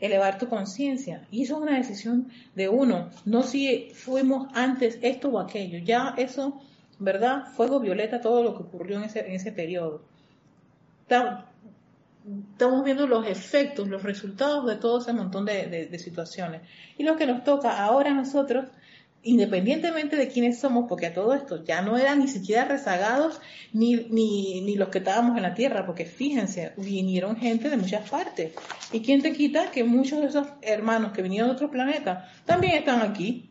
elevar 0.00 0.38
tu 0.38 0.48
conciencia. 0.48 1.26
Y 1.30 1.42
eso 1.42 1.56
es 1.56 1.62
una 1.62 1.76
decisión 1.76 2.28
de 2.54 2.68
uno, 2.68 3.10
no 3.24 3.42
si 3.42 3.90
fuimos 3.94 4.48
antes 4.54 4.98
esto 5.02 5.28
o 5.28 5.38
aquello. 5.38 5.78
Ya 5.78 6.14
eso, 6.16 6.60
¿verdad? 6.98 7.46
Fuego 7.54 7.80
violeta 7.80 8.20
todo 8.20 8.42
lo 8.42 8.56
que 8.56 8.62
ocurrió 8.62 8.98
en 8.98 9.04
ese, 9.04 9.20
en 9.20 9.32
ese 9.32 9.52
periodo. 9.52 10.02
Estamos 12.52 12.84
viendo 12.84 13.06
los 13.06 13.26
efectos, 13.26 13.88
los 13.88 14.02
resultados 14.02 14.66
de 14.66 14.76
todo 14.76 15.00
ese 15.00 15.12
montón 15.12 15.44
de, 15.44 15.88
de 15.90 15.98
situaciones. 15.98 16.62
Y 16.96 17.04
lo 17.04 17.16
que 17.16 17.26
nos 17.26 17.44
toca 17.44 17.82
ahora 17.82 18.10
a 18.10 18.14
nosotros 18.14 18.66
independientemente 19.22 20.16
de 20.16 20.28
quiénes 20.28 20.58
somos, 20.58 20.86
porque 20.88 21.06
a 21.06 21.14
todo 21.14 21.34
esto 21.34 21.64
ya 21.64 21.82
no 21.82 21.98
eran 21.98 22.20
ni 22.20 22.28
siquiera 22.28 22.64
rezagados 22.64 23.40
ni, 23.72 23.96
ni, 24.10 24.60
ni, 24.60 24.76
los 24.76 24.88
que 24.88 24.98
estábamos 24.98 25.36
en 25.36 25.42
la 25.42 25.54
tierra, 25.54 25.84
porque 25.86 26.04
fíjense, 26.04 26.72
vinieron 26.76 27.36
gente 27.36 27.68
de 27.68 27.76
muchas 27.76 28.08
partes. 28.08 28.52
¿Y 28.92 29.00
quién 29.00 29.20
te 29.20 29.32
quita 29.32 29.70
que 29.70 29.84
muchos 29.84 30.20
de 30.20 30.28
esos 30.28 30.46
hermanos 30.62 31.12
que 31.12 31.22
vinieron 31.22 31.48
de 31.48 31.54
otro 31.56 31.70
planeta 31.70 32.30
también 32.44 32.74
están 32.74 33.02
aquí? 33.02 33.50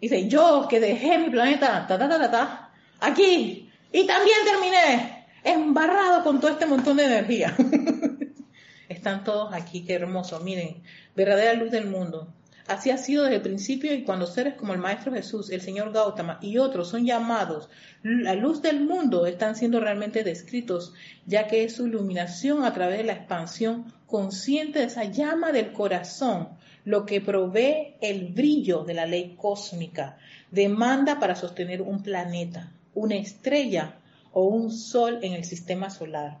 Y 0.00 0.08
dice, 0.08 0.28
yo 0.28 0.66
que 0.68 0.80
dejé 0.80 1.18
mi 1.18 1.30
planeta, 1.30 1.86
ta, 1.86 1.98
ta, 1.98 2.08
ta, 2.08 2.18
ta, 2.18 2.30
ta, 2.30 2.70
aquí, 3.00 3.70
y 3.92 4.06
también 4.06 4.38
terminé 4.44 5.19
embarrado 5.44 6.24
con 6.24 6.40
todo 6.40 6.50
este 6.50 6.66
montón 6.66 6.96
de 6.96 7.06
energía. 7.06 7.54
están 8.88 9.24
todos 9.24 9.52
aquí, 9.54 9.84
qué 9.84 9.94
hermoso, 9.94 10.40
miren, 10.40 10.82
verdadera 11.14 11.54
luz 11.54 11.70
del 11.70 11.86
mundo 11.86 12.32
Así 12.70 12.90
ha 12.90 12.98
sido 12.98 13.24
desde 13.24 13.34
el 13.34 13.42
principio 13.42 13.92
y 13.92 14.04
cuando 14.04 14.28
seres 14.28 14.54
como 14.54 14.72
el 14.72 14.78
Maestro 14.78 15.12
Jesús, 15.12 15.50
el 15.50 15.60
Señor 15.60 15.92
Gautama 15.92 16.38
y 16.40 16.58
otros 16.58 16.88
son 16.88 17.04
llamados, 17.04 17.68
la 18.04 18.36
luz 18.36 18.62
del 18.62 18.78
mundo 18.80 19.26
están 19.26 19.56
siendo 19.56 19.80
realmente 19.80 20.22
descritos, 20.22 20.94
ya 21.26 21.48
que 21.48 21.64
es 21.64 21.74
su 21.74 21.88
iluminación 21.88 22.64
a 22.64 22.72
través 22.72 22.98
de 22.98 23.04
la 23.04 23.14
expansión 23.14 23.92
consciente 24.06 24.78
de 24.78 24.84
esa 24.84 25.02
llama 25.02 25.50
del 25.50 25.72
corazón, 25.72 26.50
lo 26.84 27.06
que 27.06 27.20
provee 27.20 27.96
el 28.00 28.28
brillo 28.28 28.84
de 28.84 28.94
la 28.94 29.06
ley 29.06 29.34
cósmica, 29.36 30.18
demanda 30.52 31.18
para 31.18 31.34
sostener 31.34 31.82
un 31.82 32.04
planeta, 32.04 32.72
una 32.94 33.16
estrella 33.16 33.96
o 34.32 34.44
un 34.44 34.70
sol 34.70 35.18
en 35.22 35.32
el 35.32 35.44
sistema 35.44 35.90
solar. 35.90 36.38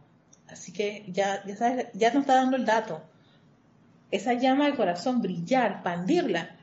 Así 0.48 0.72
que 0.72 1.04
ya, 1.08 1.44
ya, 1.46 1.56
sabes, 1.56 1.86
ya 1.94 2.12
nos 2.12 2.22
está 2.22 2.34
dando 2.34 2.56
el 2.56 2.64
dato 2.64 3.02
esa 4.10 4.34
llama 4.34 4.66
del 4.66 4.76
corazón, 4.76 5.22
brillar, 5.22 5.72
expandirla, 5.72 6.56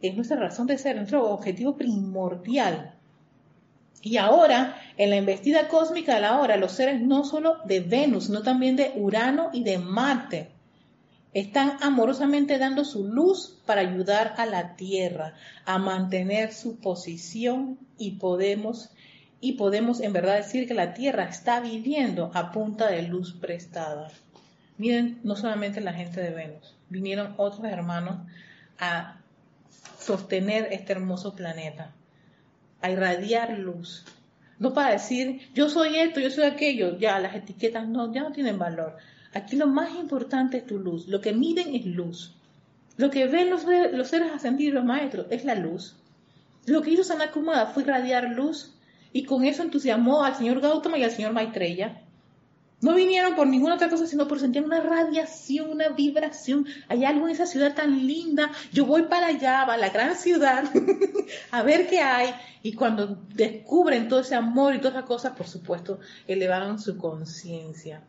es 0.00 0.14
nuestra 0.14 0.36
razón 0.36 0.66
de 0.66 0.78
ser, 0.78 0.96
nuestro 0.96 1.30
objetivo 1.30 1.76
primordial. 1.76 2.94
Y 4.02 4.16
ahora, 4.16 4.76
en 4.96 5.10
la 5.10 5.16
investida 5.16 5.68
cósmica 5.68 6.14
de 6.14 6.22
la 6.22 6.40
hora, 6.40 6.56
los 6.56 6.72
seres 6.72 7.00
no 7.00 7.24
solo 7.24 7.58
de 7.64 7.80
Venus, 7.80 8.26
sino 8.26 8.42
también 8.42 8.74
de 8.76 8.92
Urano 8.96 9.50
y 9.52 9.62
de 9.62 9.78
Marte, 9.78 10.50
están 11.34 11.78
amorosamente 11.80 12.58
dando 12.58 12.84
su 12.84 13.06
luz 13.06 13.58
para 13.64 13.80
ayudar 13.80 14.34
a 14.36 14.44
la 14.44 14.76
Tierra 14.76 15.34
a 15.64 15.78
mantener 15.78 16.52
su 16.52 16.76
posición 16.76 17.78
y 17.96 18.12
podemos 18.12 18.90
y 19.44 19.54
podemos 19.54 20.00
en 20.00 20.12
verdad 20.12 20.36
decir 20.36 20.68
que 20.68 20.72
la 20.72 20.94
Tierra 20.94 21.24
está 21.24 21.60
viviendo 21.60 22.30
a 22.32 22.52
punta 22.52 22.88
de 22.88 23.02
luz 23.02 23.34
prestada. 23.34 24.08
Miren, 24.78 25.18
no 25.24 25.34
solamente 25.34 25.80
la 25.80 25.92
gente 25.92 26.20
de 26.20 26.30
Venus, 26.30 26.76
vinieron 26.88 27.34
otros 27.36 27.64
hermanos 27.64 28.18
a 28.78 29.16
sostener 29.98 30.68
este 30.70 30.92
hermoso 30.92 31.34
planeta, 31.34 31.90
a 32.82 32.90
irradiar 32.92 33.58
luz. 33.58 34.04
No 34.60 34.72
para 34.72 34.92
decir, 34.92 35.40
yo 35.54 35.68
soy 35.68 35.96
esto, 35.96 36.20
yo 36.20 36.30
soy 36.30 36.44
aquello, 36.44 36.96
ya 36.96 37.18
las 37.18 37.34
etiquetas 37.34 37.88
no, 37.88 38.14
ya 38.14 38.22
no 38.22 38.30
tienen 38.30 38.60
valor. 38.60 38.96
Aquí 39.34 39.56
lo 39.56 39.66
más 39.66 39.90
importante 39.96 40.58
es 40.58 40.66
tu 40.66 40.78
luz, 40.78 41.08
lo 41.08 41.20
que 41.20 41.32
miden 41.32 41.74
es 41.74 41.84
luz. 41.84 42.32
Lo 42.96 43.10
que 43.10 43.26
ven 43.26 43.50
los, 43.50 43.64
los 43.64 44.06
seres 44.06 44.30
ascendidos, 44.32 44.74
los 44.74 44.84
maestros, 44.84 45.26
es 45.30 45.44
la 45.44 45.56
luz. 45.56 45.96
Lo 46.66 46.80
que 46.80 46.90
hizo 46.90 47.02
Sanakumada 47.02 47.66
fue 47.66 47.82
irradiar 47.82 48.30
luz 48.30 48.71
y 49.12 49.24
con 49.24 49.44
eso 49.44 49.62
entusiasmó 49.62 50.24
al 50.24 50.36
señor 50.36 50.60
Gautama 50.60 50.98
y 50.98 51.04
al 51.04 51.10
señor 51.10 51.32
Maitreya 51.32 52.02
no 52.82 52.94
vinieron 52.94 53.36
por 53.36 53.46
ninguna 53.46 53.76
otra 53.76 53.88
cosa, 53.88 54.08
sino 54.08 54.26
por 54.26 54.40
sentir 54.40 54.64
una 54.64 54.80
radiación, 54.80 55.70
una 55.70 55.90
vibración. 55.90 56.66
Hay 56.88 57.04
algo 57.04 57.26
en 57.26 57.32
esa 57.32 57.46
ciudad 57.46 57.76
tan 57.76 58.08
linda. 58.08 58.50
Yo 58.72 58.86
voy 58.86 59.04
para 59.04 59.28
allá, 59.28 59.62
a 59.62 59.76
la 59.76 59.90
gran 59.90 60.16
ciudad, 60.16 60.64
a 61.52 61.62
ver 61.62 61.86
qué 61.86 62.00
hay. 62.00 62.34
Y 62.64 62.72
cuando 62.72 63.22
descubren 63.34 64.08
todo 64.08 64.20
ese 64.20 64.34
amor 64.34 64.74
y 64.74 64.78
todas 64.78 64.94
esas 64.94 65.06
cosas, 65.06 65.36
por 65.36 65.46
supuesto, 65.46 66.00
elevaron 66.26 66.80
su 66.80 66.98
conciencia. 66.98 68.02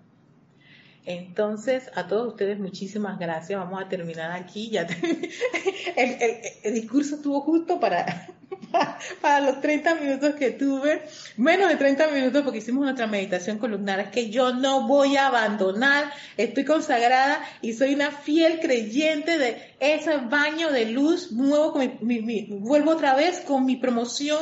Entonces, 1.06 1.92
a 1.94 2.08
todos 2.08 2.30
ustedes 2.30 2.58
muchísimas 2.58 3.20
gracias. 3.20 3.60
Vamos 3.60 3.80
a 3.80 3.90
terminar 3.90 4.32
aquí. 4.32 4.72
Ya 4.72 4.88
el, 5.96 6.74
discurso 6.74 7.18
estuvo 7.18 7.42
justo 7.42 7.80
para, 7.80 8.28
para 9.22 9.40
los 9.40 9.62
30 9.62 9.96
minutos 9.96 10.36
que 10.36 10.52
tuve. 10.52 11.04
Menos 11.38 11.70
de 11.70 11.76
30 11.76 12.08
minutos 12.08 12.42
porque 12.44 12.60
hicimos 12.60 12.84
nuestra 12.84 13.08
meditación 13.08 13.58
columnar. 13.58 14.00
Es 14.00 14.10
que 14.10 14.30
yo 14.30 14.54
no 14.54 14.88
voy 14.88 15.18
a 15.18 15.28
abandonar. 15.28 16.12
Estoy 16.38 16.66
consagrada 16.66 17.44
y 17.62 17.74
soy 17.74 17.96
una 17.96 18.12
fiel 18.12 18.60
creyente 18.60 19.38
de 19.38 19.76
ese 19.80 20.18
baño 20.18 20.72
de 20.72 20.86
luz. 20.86 21.32
Nuevo 21.32 21.74
vuelvo 22.60 22.92
otra 22.92 23.16
vez 23.16 23.42
con 23.42 23.66
mi 23.66 23.76
promoción 23.76 24.40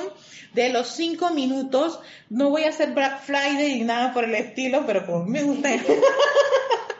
de 0.53 0.69
los 0.69 0.87
5 0.87 1.31
minutos. 1.31 1.99
No 2.29 2.49
voy 2.49 2.63
a 2.63 2.69
hacer 2.69 2.93
Black 2.93 3.21
Friday 3.23 3.79
ni 3.79 3.83
nada 3.83 4.13
por 4.13 4.23
el 4.23 4.35
estilo, 4.35 4.85
pero 4.85 5.05
como 5.05 5.25
me 5.25 5.43
gusta. 5.43 5.69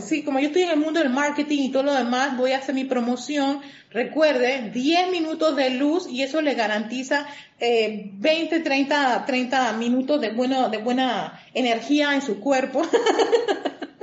sí, 0.00 0.22
como 0.22 0.38
yo 0.40 0.48
estoy 0.48 0.62
en 0.62 0.70
el 0.70 0.78
mundo 0.78 1.00
del 1.00 1.10
marketing 1.10 1.62
y 1.62 1.70
todo 1.70 1.82
lo 1.84 1.94
demás, 1.94 2.36
voy 2.36 2.52
a 2.52 2.58
hacer 2.58 2.74
mi 2.74 2.84
promoción. 2.84 3.60
Recuerde, 3.90 4.70
10 4.72 5.10
minutos 5.10 5.56
de 5.56 5.70
luz 5.70 6.06
y 6.08 6.22
eso 6.22 6.42
le 6.42 6.54
garantiza 6.54 7.26
eh, 7.58 8.10
20, 8.14 8.60
30, 8.60 9.24
30 9.24 9.72
minutos 9.74 10.20
de, 10.20 10.30
bueno, 10.30 10.68
de 10.68 10.78
buena 10.78 11.40
energía 11.54 12.14
en 12.14 12.22
su 12.22 12.40
cuerpo. 12.40 12.82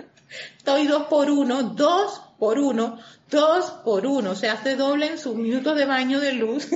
Estoy 0.63 0.87
dos 0.87 1.07
por 1.07 1.29
uno, 1.29 1.61
dos 1.63 2.21
por 2.39 2.57
uno, 2.57 2.97
dos 3.29 3.65
por 3.83 4.07
uno, 4.07 4.31
o 4.31 4.35
sea, 4.35 4.63
se 4.63 4.77
doblen 4.77 5.17
sus 5.17 5.35
minutos 5.35 5.75
de 5.75 5.83
baño 5.83 6.21
de 6.21 6.31
luz, 6.35 6.69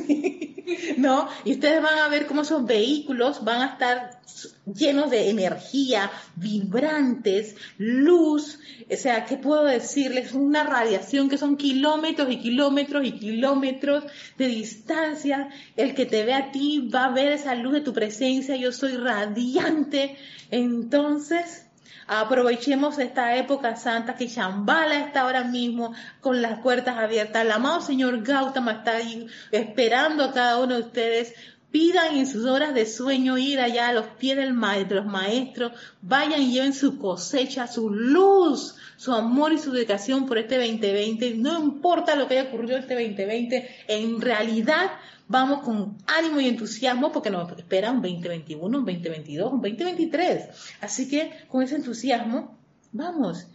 ¿no? 0.98 1.30
Y 1.46 1.54
ustedes 1.54 1.82
van 1.82 2.00
a 2.00 2.10
ver 2.10 2.28
cómo 2.28 2.42
esos 2.42 2.66
vehículos 2.66 3.46
van 3.46 3.62
a 3.62 3.66
estar 3.68 4.20
llenos 4.66 5.10
de 5.10 5.30
energía, 5.30 6.12
vibrantes, 6.36 7.56
luz, 7.78 8.60
o 8.92 8.96
sea, 8.98 9.24
¿qué 9.24 9.38
puedo 9.38 9.64
decirles? 9.64 10.34
Una 10.34 10.66
radiación 10.66 11.30
que 11.30 11.38
son 11.38 11.56
kilómetros 11.56 12.30
y 12.30 12.40
kilómetros 12.40 13.06
y 13.06 13.14
kilómetros 13.14 14.04
de 14.38 14.48
distancia. 14.50 15.48
El 15.78 15.96
que 15.96 16.06
te 16.06 16.26
ve 16.26 16.34
a 16.34 16.52
ti 16.52 16.90
va 16.94 17.06
a 17.06 17.14
ver 17.14 17.32
esa 17.32 17.56
luz 17.56 17.72
de 17.72 17.82
tu 17.82 17.94
presencia, 17.94 18.58
yo 18.58 18.74
soy 18.74 18.98
radiante. 18.98 20.18
Entonces, 20.52 21.67
Aprovechemos 22.08 23.00
esta 23.00 23.36
época 23.36 23.76
santa 23.76 24.16
que 24.16 24.28
Shambhala 24.28 25.00
está 25.00 25.22
ahora 25.22 25.44
mismo 25.44 25.94
con 26.22 26.42
las 26.42 26.60
puertas 26.60 26.98
abiertas. 26.98 27.44
El 27.44 27.52
amado 27.52 27.82
Señor 27.82 28.24
Gautama 28.24 28.72
está 28.72 28.98
ahí 28.98 29.28
esperando 29.52 30.24
a 30.24 30.34
cada 30.34 30.60
uno 30.60 30.76
de 30.76 30.82
ustedes 30.82 31.34
pidan 31.72 32.16
en 32.16 32.28
sus 32.28 32.46
horas 32.46 32.74
de 32.74 32.86
sueño 32.86 33.38
ir 33.38 33.60
allá 33.60 33.90
a 33.90 33.94
los 33.94 34.08
pies 34.18 34.38
del 34.38 34.54
maestro, 34.54 34.98
los 34.98 35.06
maestros, 35.06 35.74
vayan 36.02 36.42
y 36.42 36.54
lleven 36.54 36.74
su 36.74 36.98
cosecha, 36.98 37.68
su 37.68 37.90
luz, 37.90 38.76
su 38.96 39.14
amor 39.14 39.54
y 39.54 39.60
su 39.60 39.72
dedicación 39.72 40.26
por 40.26 40.38
este 40.38 40.58
2020. 40.58 41.36
No 41.36 41.60
importa 41.60 42.16
lo 42.16 42.28
que 42.28 42.40
haya 42.40 42.50
ocurrido 42.50 42.78
este 42.78 42.96
2020, 42.96 43.86
en 43.88 44.22
realidad 44.22 44.92
vamos 45.28 45.64
con 45.64 45.98
ánimo 46.08 46.40
y 46.40 46.48
entusiasmo 46.48 47.12
porque 47.12 47.30
nos 47.30 47.52
espera 47.58 47.92
un 47.92 48.02
2021, 48.02 48.66
un 48.66 48.86
2022, 48.86 49.54
un 49.54 49.62
2023. 49.62 50.50
Así 50.82 51.10
que 51.10 51.32
con 51.48 51.64
ese 51.64 51.76
entusiasmo, 51.76 52.58
vamos. 52.92 53.48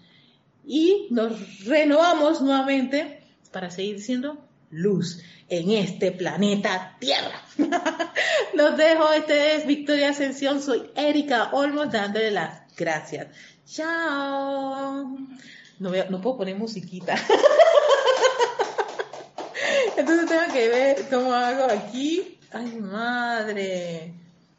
Y 0.65 1.09
nos 1.11 1.65
renovamos 1.65 2.41
nuevamente 2.41 3.25
para 3.51 3.71
seguir 3.71 3.97
diciendo 3.97 4.39
luz 4.71 5.23
en 5.49 5.71
este 5.71 6.13
planeta 6.13 6.97
Tierra. 6.99 7.43
Los 8.55 8.77
dejo, 8.77 9.13
este 9.13 9.57
es 9.57 9.67
Victoria 9.67 10.11
Ascensión, 10.11 10.63
soy 10.63 10.91
Erika 10.95 11.51
Olmos 11.53 11.93
dándole 11.93 12.31
las 12.31 12.75
gracias. 12.77 13.29
Chao. 13.67 15.19
No, 15.79 15.91
no 16.11 16.21
puedo 16.21 16.39
poner 16.39 16.57
musiquita. 16.57 17.17
Entonces 19.97 20.29
tengo 20.29 20.53
que 20.53 20.69
ver 20.69 20.97
cómo 21.11 21.33
hago 21.33 21.65
aquí. 21.65 22.39
Ay, 22.53 22.77
madre. 22.81 24.15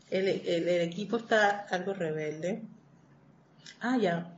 El, 0.09 0.27
el, 0.27 0.81
equipo 0.81 1.17
está 1.17 1.65
algo 1.69 1.93
rebelde. 1.93 2.61
Ah, 3.81 3.97
ya. 3.97 4.32